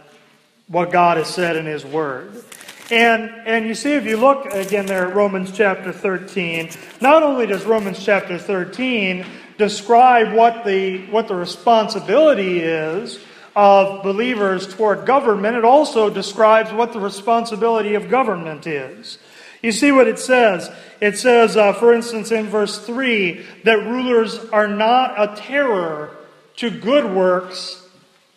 what 0.68 0.92
God 0.92 1.18
has 1.18 1.28
said 1.28 1.58
in 1.58 1.68
His 1.68 1.86
Word. 1.86 2.44
And, 2.90 3.30
and 3.46 3.68
you 3.68 3.76
see, 3.76 3.94
if 3.94 4.08
you 4.08 4.18
look 4.18 4.48
again 4.48 4.88
there 4.88 5.10
at 5.10 5.16
Romans 5.16 5.52
chapter 5.52 5.92
13, 5.92 6.72
not 7.02 7.22
only 7.22 7.46
does 7.46 7.66
Romans 7.66 8.04
chapter 8.04 8.40
13 8.40 9.28
describe 9.58 10.34
what 10.34 10.66
the, 10.66 11.06
what 11.08 11.28
the 11.28 11.36
responsibility 11.36 12.60
is 12.60 13.20
of 13.56 14.04
believers 14.04 14.74
toward 14.76 15.06
government, 15.06 15.56
it 15.56 15.64
also 15.64 16.10
describes 16.10 16.72
what 16.74 16.92
the 16.92 17.00
responsibility 17.00 17.96
of 17.96 18.10
government 18.10 18.68
is. 18.68 19.18
You 19.62 19.72
see 19.72 19.92
what 19.92 20.08
it 20.08 20.20
says? 20.20 20.70
It 21.02 21.18
says, 21.18 21.58
uh, 21.58 21.74
for 21.74 21.94
instance, 21.94 22.32
in 22.32 22.48
verse 22.48 22.86
3, 22.86 23.46
that 23.64 23.80
rulers 23.80 24.38
are 24.54 24.68
not 24.68 25.16
a 25.18 25.36
terror 25.36 26.16
to 26.58 26.70
good 26.70 27.16
works, 27.16 27.88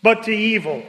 but 0.03 0.23
to 0.25 0.31
evil. 0.31 0.83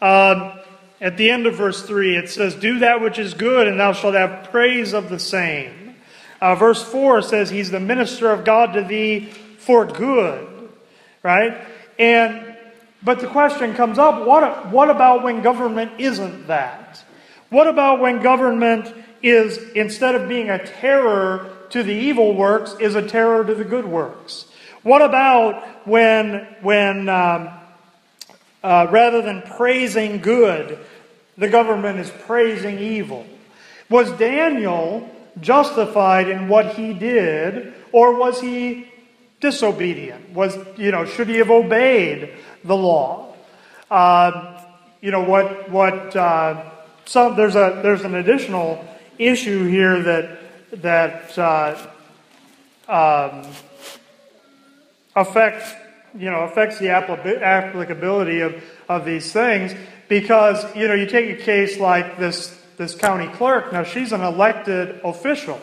Um, 0.00 0.52
at 1.00 1.16
the 1.16 1.30
end 1.30 1.46
of 1.46 1.56
verse 1.56 1.82
3, 1.82 2.16
it 2.16 2.28
says, 2.28 2.54
Do 2.54 2.80
that 2.80 3.00
which 3.00 3.18
is 3.18 3.34
good, 3.34 3.66
and 3.66 3.80
thou 3.80 3.92
shalt 3.92 4.14
have 4.14 4.50
praise 4.50 4.92
of 4.92 5.08
the 5.08 5.18
same. 5.18 5.81
Uh, 6.42 6.56
verse 6.56 6.82
4 6.82 7.22
says, 7.22 7.50
He's 7.50 7.70
the 7.70 7.78
minister 7.78 8.28
of 8.32 8.44
God 8.44 8.72
to 8.72 8.82
thee 8.82 9.26
for 9.58 9.86
good, 9.86 10.70
right? 11.22 11.56
And 12.00 12.56
but 13.00 13.20
the 13.20 13.28
question 13.28 13.74
comes 13.74 13.96
up 13.96 14.26
what, 14.26 14.66
what 14.72 14.90
about 14.90 15.22
when 15.22 15.40
government 15.42 16.00
isn't 16.00 16.48
that? 16.48 17.04
What 17.48 17.68
about 17.68 18.00
when 18.00 18.22
government 18.22 18.92
is, 19.22 19.56
instead 19.74 20.16
of 20.16 20.28
being 20.28 20.50
a 20.50 20.66
terror 20.66 21.48
to 21.70 21.84
the 21.84 21.94
evil 21.94 22.34
works, 22.34 22.74
is 22.80 22.96
a 22.96 23.06
terror 23.06 23.44
to 23.44 23.54
the 23.54 23.64
good 23.64 23.86
works? 23.86 24.46
What 24.82 25.00
about 25.00 25.86
when, 25.86 26.44
when 26.60 27.08
um, 27.08 27.50
uh, 28.64 28.88
rather 28.90 29.22
than 29.22 29.42
praising 29.42 30.18
good, 30.18 30.76
the 31.38 31.48
government 31.48 32.00
is 32.00 32.10
praising 32.10 32.80
evil? 32.80 33.24
Was 33.88 34.10
Daniel 34.12 35.08
justified 35.40 36.28
in 36.28 36.48
what 36.48 36.74
he 36.74 36.92
did, 36.92 37.74
or 37.92 38.18
was 38.18 38.40
he 38.40 38.88
disobedient? 39.40 40.30
Was, 40.30 40.56
you 40.76 40.90
know, 40.90 41.04
should 41.04 41.28
he 41.28 41.36
have 41.36 41.50
obeyed 41.50 42.34
the 42.64 42.76
law? 42.76 43.34
Uh, 43.90 44.62
you 45.00 45.10
know, 45.10 45.24
what, 45.24 45.70
what, 45.70 46.14
uh, 46.14 46.70
some, 47.04 47.36
there's 47.36 47.56
a, 47.56 47.80
there's 47.82 48.02
an 48.02 48.14
additional 48.14 48.84
issue 49.18 49.66
here 49.66 50.02
that, 50.02 50.38
that, 50.82 51.38
uh, 51.38 51.86
um, 52.88 53.50
affects, 55.16 55.74
you 56.16 56.30
know, 56.30 56.40
affects 56.40 56.78
the 56.78 56.90
applicability 56.90 58.40
of, 58.40 58.62
of 58.88 59.04
these 59.04 59.32
things 59.32 59.74
because, 60.08 60.64
you 60.76 60.88
know, 60.88 60.94
you 60.94 61.06
take 61.06 61.40
a 61.40 61.42
case 61.42 61.78
like 61.78 62.18
this 62.18 62.61
this 62.82 62.94
county 62.96 63.28
clerk. 63.28 63.72
Now, 63.72 63.84
she's 63.84 64.12
an 64.12 64.22
elected 64.22 65.00
official. 65.04 65.60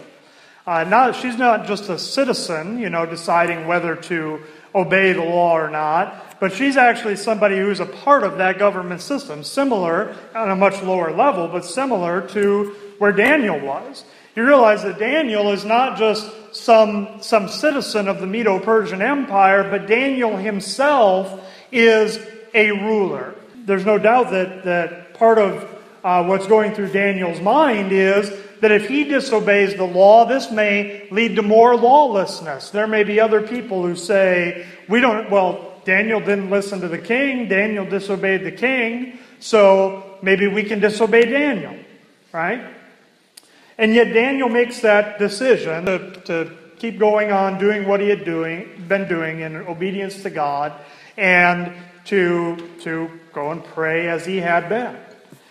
Uh, 0.65 0.85
not, 0.85 1.15
she's 1.15 1.37
not 1.37 1.67
just 1.67 1.89
a 1.89 1.99
citizen, 1.99 2.79
you 2.79 2.89
know, 2.89 3.05
deciding 3.05 3.67
whether 3.67 3.95
to 3.95 4.39
obey 4.73 5.13
the 5.13 5.23
law 5.23 5.57
or 5.57 5.69
not, 5.69 6.39
but 6.39 6.53
she's 6.53 6.77
actually 6.77 7.15
somebody 7.15 7.57
who's 7.57 7.79
a 7.79 7.85
part 7.85 8.23
of 8.23 8.37
that 8.37 8.57
government 8.57 9.01
system, 9.01 9.43
similar, 9.43 10.15
on 10.33 10.49
a 10.49 10.55
much 10.55 10.81
lower 10.83 11.11
level, 11.11 11.47
but 11.47 11.65
similar 11.65 12.21
to 12.21 12.75
where 12.99 13.11
Daniel 13.11 13.59
was. 13.59 14.05
You 14.35 14.45
realize 14.45 14.83
that 14.83 14.99
Daniel 14.99 15.51
is 15.51 15.65
not 15.65 15.97
just 15.97 16.31
some, 16.55 17.21
some 17.21 17.49
citizen 17.49 18.07
of 18.07 18.21
the 18.21 18.27
Medo 18.27 18.59
Persian 18.59 19.01
Empire, 19.01 19.69
but 19.69 19.87
Daniel 19.87 20.37
himself 20.37 21.43
is 21.71 22.19
a 22.53 22.71
ruler. 22.71 23.35
There's 23.65 23.85
no 23.85 23.97
doubt 23.97 24.31
that, 24.31 24.63
that 24.63 25.15
part 25.15 25.39
of 25.39 25.78
uh, 26.03 26.23
what's 26.23 26.47
going 26.47 26.73
through 26.73 26.91
Daniel's 26.91 27.41
mind 27.41 27.91
is 27.91 28.31
that 28.61 28.71
if 28.71 28.87
he 28.87 29.03
disobeys 29.03 29.75
the 29.75 29.85
law, 29.85 30.25
this 30.25 30.51
may 30.51 31.07
lead 31.11 31.35
to 31.35 31.41
more 31.41 31.75
lawlessness. 31.75 32.69
There 32.71 32.87
may 32.87 33.03
be 33.03 33.19
other 33.19 33.45
people 33.45 33.83
who 33.83 33.95
say, 33.95 34.67
we 34.87 34.99
don't, 34.99 35.29
well, 35.29 35.81
Daniel 35.85 36.19
didn't 36.19 36.49
listen 36.49 36.81
to 36.81 36.87
the 36.87 36.97
king, 36.97 37.47
Daniel 37.47 37.85
disobeyed 37.85 38.43
the 38.43 38.51
king, 38.51 39.19
so 39.39 40.17
maybe 40.21 40.47
we 40.47 40.63
can 40.63 40.79
disobey 40.79 41.25
Daniel, 41.25 41.75
right? 42.33 42.61
And 43.77 43.93
yet 43.93 44.13
Daniel 44.13 44.49
makes 44.49 44.81
that 44.81 45.19
decision 45.19 45.85
to, 45.85 46.11
to 46.25 46.51
keep 46.77 46.99
going 46.99 47.31
on 47.31 47.57
doing 47.59 47.87
what 47.87 48.01
he 48.01 48.09
had 48.09 48.25
doing, 48.25 48.85
been 48.87 49.07
doing 49.07 49.39
in 49.39 49.55
obedience 49.55 50.21
to 50.23 50.29
God 50.29 50.73
and 51.17 51.73
to, 52.05 52.57
to 52.81 53.09
go 53.33 53.51
and 53.51 53.63
pray 53.63 54.09
as 54.09 54.25
he 54.25 54.37
had 54.37 54.67
been. 54.67 54.97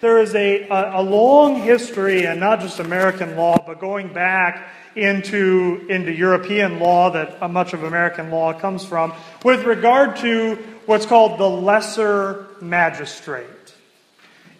There 0.00 0.20
is 0.20 0.34
a, 0.34 0.68
a, 0.68 1.00
a 1.00 1.02
long 1.02 1.56
history, 1.56 2.26
and 2.26 2.38
not 2.38 2.60
just 2.60 2.78
American 2.78 3.36
law, 3.36 3.56
but 3.66 3.80
going 3.80 4.12
back 4.12 4.70
into, 4.94 5.86
into 5.88 6.12
European 6.12 6.78
law 6.78 7.10
that 7.10 7.50
much 7.50 7.72
of 7.72 7.82
American 7.84 8.30
law 8.30 8.52
comes 8.52 8.84
from, 8.84 9.12
with 9.44 9.64
regard 9.64 10.16
to 10.16 10.56
what's 10.86 11.06
called 11.06 11.38
the 11.38 11.48
lesser 11.48 12.46
magistrate. 12.60 13.46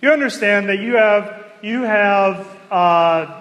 You 0.01 0.11
understand 0.11 0.69
that 0.69 0.79
you 0.79 0.97
have, 0.97 1.45
you 1.63 1.83
have 1.83 2.47
uh, 2.71 3.41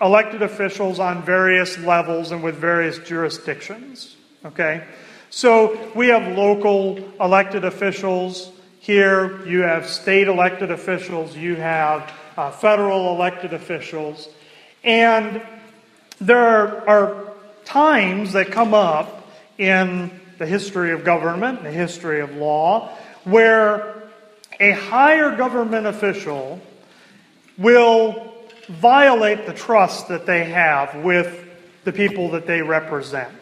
elected 0.00 0.42
officials 0.42 0.98
on 0.98 1.22
various 1.22 1.78
levels 1.78 2.30
and 2.30 2.42
with 2.42 2.56
various 2.56 2.98
jurisdictions. 2.98 4.16
Okay? 4.44 4.86
So 5.30 5.90
we 5.94 6.08
have 6.08 6.36
local 6.36 6.98
elected 7.20 7.64
officials. 7.64 8.50
Here 8.84 9.42
you 9.46 9.62
have 9.62 9.88
state 9.88 10.28
elected 10.28 10.70
officials, 10.70 11.34
you 11.34 11.56
have 11.56 12.12
uh, 12.36 12.50
federal 12.50 13.14
elected 13.14 13.54
officials. 13.54 14.28
And 14.82 15.40
there 16.20 16.86
are, 16.86 17.32
times 17.64 18.34
that 18.34 18.48
come 18.52 18.74
up 18.74 19.26
in 19.56 20.20
the 20.36 20.44
history 20.44 20.92
of 20.92 21.02
government, 21.02 21.62
the 21.62 21.70
history 21.70 22.20
of 22.20 22.36
law, 22.36 22.90
where 23.24 24.02
a 24.60 24.72
higher 24.72 25.34
government 25.34 25.86
official 25.86 26.60
will 27.56 28.34
violate 28.68 29.46
the 29.46 29.54
trust 29.54 30.08
that 30.08 30.26
they 30.26 30.44
have 30.44 30.94
with 30.96 31.48
the 31.84 31.92
people 31.92 32.32
that 32.32 32.46
they 32.46 32.60
represent. 32.60 33.32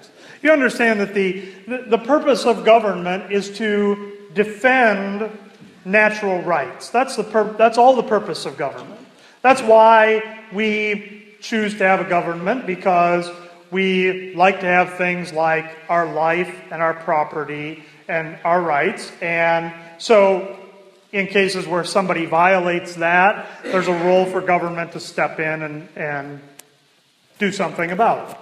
You 0.41 0.53
understand 0.53 1.01
that 1.01 1.15
the, 1.15 1.41
the 1.89 1.99
purpose 1.99 2.47
of 2.47 2.65
government 2.65 3.33
is 3.33 3.59
to 3.59 4.12
defend 4.35 5.31
natural 5.85 6.43
rights. 6.43 6.91
That's, 6.91 7.17
the 7.17 7.25
pur- 7.25 7.55
that's 7.59 7.79
all 7.79 7.97
the 7.97 8.03
purpose 8.03 8.47
of 8.47 8.57
government. 8.57 9.01
That's 9.43 9.63
why 9.63 10.41
we 10.53 11.35
choose 11.41 11.77
to 11.79 11.85
have 11.85 12.01
a 12.01 12.09
government 12.09 12.67
because 12.67 13.29
we 13.71 14.35
like 14.35 14.61
to 14.61 14.67
have 14.67 14.95
things 14.95 15.33
like 15.33 15.77
our 15.89 16.13
life 16.13 16.55
and 16.71 16.81
our 16.81 16.95
property 16.95 17.83
and 18.07 18.39
our 18.45 18.61
rights. 18.61 19.11
And 19.21 19.73
so, 19.99 20.59
in 21.11 21.27
cases 21.27 21.67
where 21.67 21.85
somebody 21.85 22.27
violates 22.27 22.97
that, 22.97 23.47
there's 23.65 23.89
a 23.89 24.05
role 24.05 24.25
for 24.25 24.41
government 24.41 24.93
to 24.93 25.01
step 25.01 25.41
in 25.41 25.63
and, 25.63 25.89
and 25.97 26.41
do 27.39 27.51
something 27.53 27.91
about 27.91 28.31
it. 28.31 28.37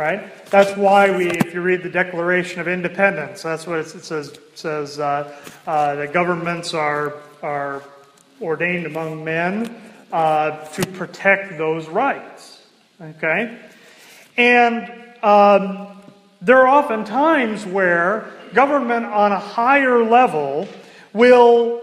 Right? 0.00 0.46
That's 0.46 0.74
why 0.78 1.14
we, 1.14 1.28
if 1.28 1.52
you 1.52 1.60
read 1.60 1.82
the 1.82 1.90
Declaration 1.90 2.58
of 2.58 2.68
Independence, 2.68 3.42
that's 3.42 3.66
what 3.66 3.80
it 3.80 3.86
says. 3.86 4.28
It 4.28 4.58
says 4.58 4.98
uh, 4.98 5.30
uh, 5.66 5.94
that 5.96 6.14
governments 6.14 6.72
are, 6.72 7.16
are 7.42 7.82
ordained 8.40 8.86
among 8.86 9.22
men 9.22 9.78
uh, 10.10 10.64
to 10.68 10.86
protect 10.86 11.58
those 11.58 11.86
rights. 11.86 12.62
Okay? 12.98 13.58
And 14.38 14.90
um, 15.22 15.88
there 16.40 16.56
are 16.60 16.68
often 16.68 17.04
times 17.04 17.66
where 17.66 18.32
government 18.54 19.04
on 19.04 19.32
a 19.32 19.38
higher 19.38 20.02
level 20.02 20.66
will, 21.12 21.82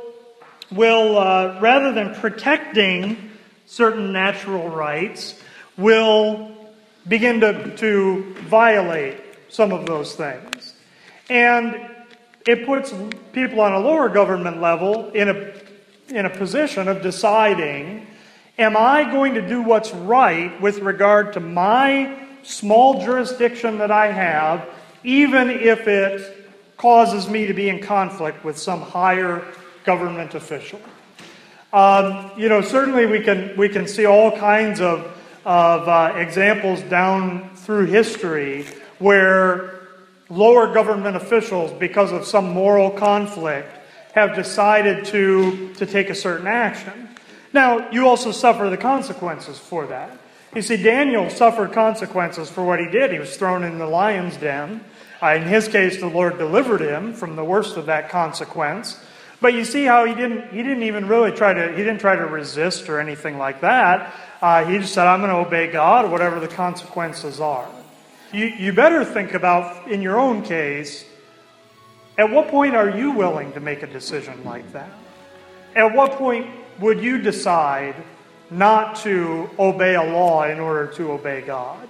will 0.71 1.19
uh, 1.19 1.60
rather 1.60 1.91
than 1.91 2.15
protecting 2.15 3.30
certain 3.67 4.12
natural 4.12 4.69
rights, 4.69 5.39
will 5.77 6.57
begin 7.08 7.39
to, 7.41 7.76
to 7.78 8.34
violate 8.48 9.22
some 9.50 9.72
of 9.72 9.86
those 9.86 10.15
things. 10.15 10.74
And 11.30 11.89
it 12.48 12.65
puts 12.65 12.93
people 13.34 13.62
on 13.62 13.74
a 13.74 13.80
lower 13.80 14.10
government 14.10 14.62
level 14.62 15.10
in 15.12 15.30
a, 15.30 15.54
in 16.10 16.26
a 16.26 16.30
position 16.30 16.88
of 16.88 17.02
deciding 17.02 18.08
Am 18.60 18.76
I 18.76 19.04
going 19.04 19.36
to 19.36 19.48
do 19.48 19.62
what's 19.62 19.93
right 19.93 20.60
with 20.60 20.80
regard 20.80 21.34
to 21.34 21.39
my 21.39 22.17
small 22.41 23.06
jurisdiction 23.06 23.78
that 23.78 23.91
I 23.91 24.12
have, 24.12 24.67
even 25.04 25.52
if 25.52 25.88
it 25.88 26.48
causes 26.76 27.30
me 27.30 27.46
to 27.46 27.54
be 27.54 27.70
in 27.70 27.84
conflict 27.84 28.43
with 28.43 28.58
some 28.58 28.82
higher 28.82 29.46
government 29.84 30.34
official? 30.34 30.82
Um, 31.72 32.32
you 32.36 32.50
know, 32.50 32.62
certainly 32.62 33.06
we 33.06 33.20
can, 33.20 33.56
we 33.58 33.70
can 33.70 33.88
see 33.88 34.08
all 34.08 34.36
kinds 34.36 34.82
of, 34.82 35.06
of 35.47 35.88
uh, 35.88 36.17
examples 36.17 36.81
down 36.81 37.55
through 37.55 37.86
history 37.86 38.65
where 38.99 39.79
lower 40.29 40.73
government 40.73 41.15
officials, 41.15 41.71
because 41.79 42.12
of 42.12 42.25
some 42.25 42.49
moral 42.49 42.91
conflict, 42.91 43.69
have 44.13 44.36
decided 44.36 45.05
to, 45.05 45.73
to 45.75 45.86
take 45.86 46.10
a 46.10 46.15
certain 46.15 46.47
action. 46.47 47.07
Now, 47.53 47.89
you 47.91 48.10
also 48.10 48.33
suffer 48.33 48.69
the 48.69 48.75
consequences 48.75 49.57
for 49.57 49.88
that. 49.88 50.12
You 50.53 50.62
see, 50.62 50.83
Daniel 50.83 51.29
suffered 51.29 51.71
consequences 51.71 52.49
for 52.49 52.65
what 52.65 52.81
he 52.81 52.88
did. 52.88 53.13
He 53.13 53.19
was 53.19 53.38
thrown 53.38 53.63
in 53.63 53.77
the 53.77 53.88
lion's 53.88 54.36
den. 54.36 54.83
Uh, 55.23 55.36
in 55.36 55.43
his 55.43 55.69
case, 55.69 55.97
the 55.97 56.07
Lord 56.07 56.38
delivered 56.38 56.81
him 56.81 57.13
from 57.13 57.38
the 57.38 57.43
worst 57.45 57.77
of 57.77 57.86
that 57.86 58.10
consequence. 58.10 58.99
But 59.39 59.54
you 59.54 59.65
see 59.65 59.86
how 59.86 60.06
he 60.06 60.15
didn't, 60.15 60.50
he 60.52 60.63
didn't 60.63 60.84
even 60.84 61.08
really 61.08 61.32
try 61.32 61.54
to, 61.54 61.69
he 61.71 61.78
didn't 61.78 62.00
try 62.00 62.15
to 62.15 62.26
resist 62.26 62.89
or 62.89 63.00
anything 63.00 63.38
like 63.38 63.62
that. 63.62 64.13
Uh, 64.41 64.65
he 64.65 64.78
just 64.80 64.93
said, 64.93 65.06
I'm 65.08 65.19
going 65.19 65.32
to 65.32 65.47
obey 65.47 65.71
God, 65.71 66.10
whatever 66.10 66.39
the 66.39 66.47
consequences 66.47 67.39
are. 67.39 67.69
You, 68.34 68.45
you 68.45 68.73
better 68.73 69.06
think 69.06 69.34
about, 69.34 69.91
in 69.91 70.02
your 70.02 70.19
own 70.19 70.43
case, 70.43 71.06
at 72.17 72.30
what 72.30 72.47
point 72.47 72.76
are 72.76 72.89
you 72.89 73.12
willing 73.12 73.54
to 73.54 73.60
make 73.60 73.84
a 73.84 73.88
decision 73.88 74.43
like 74.43 74.71
that? 74.73 74.89
At 75.76 75.93
what 75.95 76.13
point 76.13 76.47
would 76.80 77.00
you 77.00 77.19
decide 77.19 77.95
not 78.50 78.95
to 78.97 79.50
obey 79.60 79.95
a 79.95 80.04
law 80.04 80.43
in 80.45 80.60
order 80.60 80.88
to 80.93 81.12
obey 81.12 81.41
God? 81.41 81.88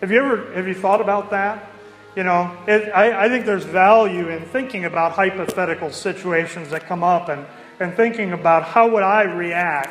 Have 0.00 0.10
you 0.10 0.18
ever 0.18 0.52
have 0.52 0.66
you 0.66 0.74
thought 0.74 1.00
about 1.00 1.30
that? 1.30 1.70
You 2.16 2.24
know, 2.24 2.56
it, 2.66 2.90
I, 2.94 3.26
I 3.26 3.28
think 3.28 3.44
there's 3.44 3.64
value 3.64 4.28
in 4.30 4.42
thinking 4.46 4.86
about 4.86 5.12
hypothetical 5.12 5.90
situations 5.90 6.70
that 6.70 6.86
come 6.86 7.04
up 7.04 7.28
and, 7.28 7.44
and 7.78 7.94
thinking 7.94 8.32
about 8.32 8.62
how 8.62 8.88
would 8.88 9.02
I 9.02 9.24
react 9.24 9.90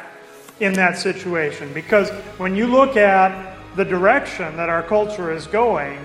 in 0.60 0.74
that 0.74 0.98
situation. 0.98 1.72
Because 1.72 2.10
when 2.40 2.56
you 2.56 2.66
look 2.66 2.98
at 2.98 3.56
the 3.76 3.86
direction 3.86 4.58
that 4.58 4.70
our 4.70 4.82
culture 4.82 5.32
is 5.32 5.46
going, 5.46 6.00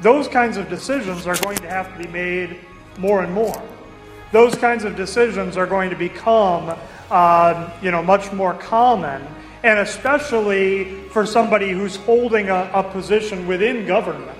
those 0.00 0.26
kinds 0.26 0.56
of 0.56 0.68
decisions 0.68 1.28
are 1.28 1.36
going 1.36 1.58
to 1.58 1.68
have 1.68 1.96
to 1.96 2.02
be 2.02 2.08
made 2.08 2.58
more 2.98 3.22
and 3.22 3.32
more. 3.32 3.62
Those 4.32 4.56
kinds 4.56 4.82
of 4.82 4.96
decisions 4.96 5.56
are 5.56 5.66
going 5.66 5.90
to 5.90 5.96
become 5.96 6.76
um, 7.12 7.70
you 7.80 7.92
know, 7.92 8.02
much 8.02 8.32
more 8.32 8.54
common, 8.54 9.24
and 9.62 9.78
especially 9.78 11.02
for 11.10 11.24
somebody 11.24 11.70
who's 11.70 11.94
holding 11.94 12.48
a, 12.48 12.70
a 12.74 12.82
position 12.82 13.46
within 13.46 13.86
government. 13.86 14.39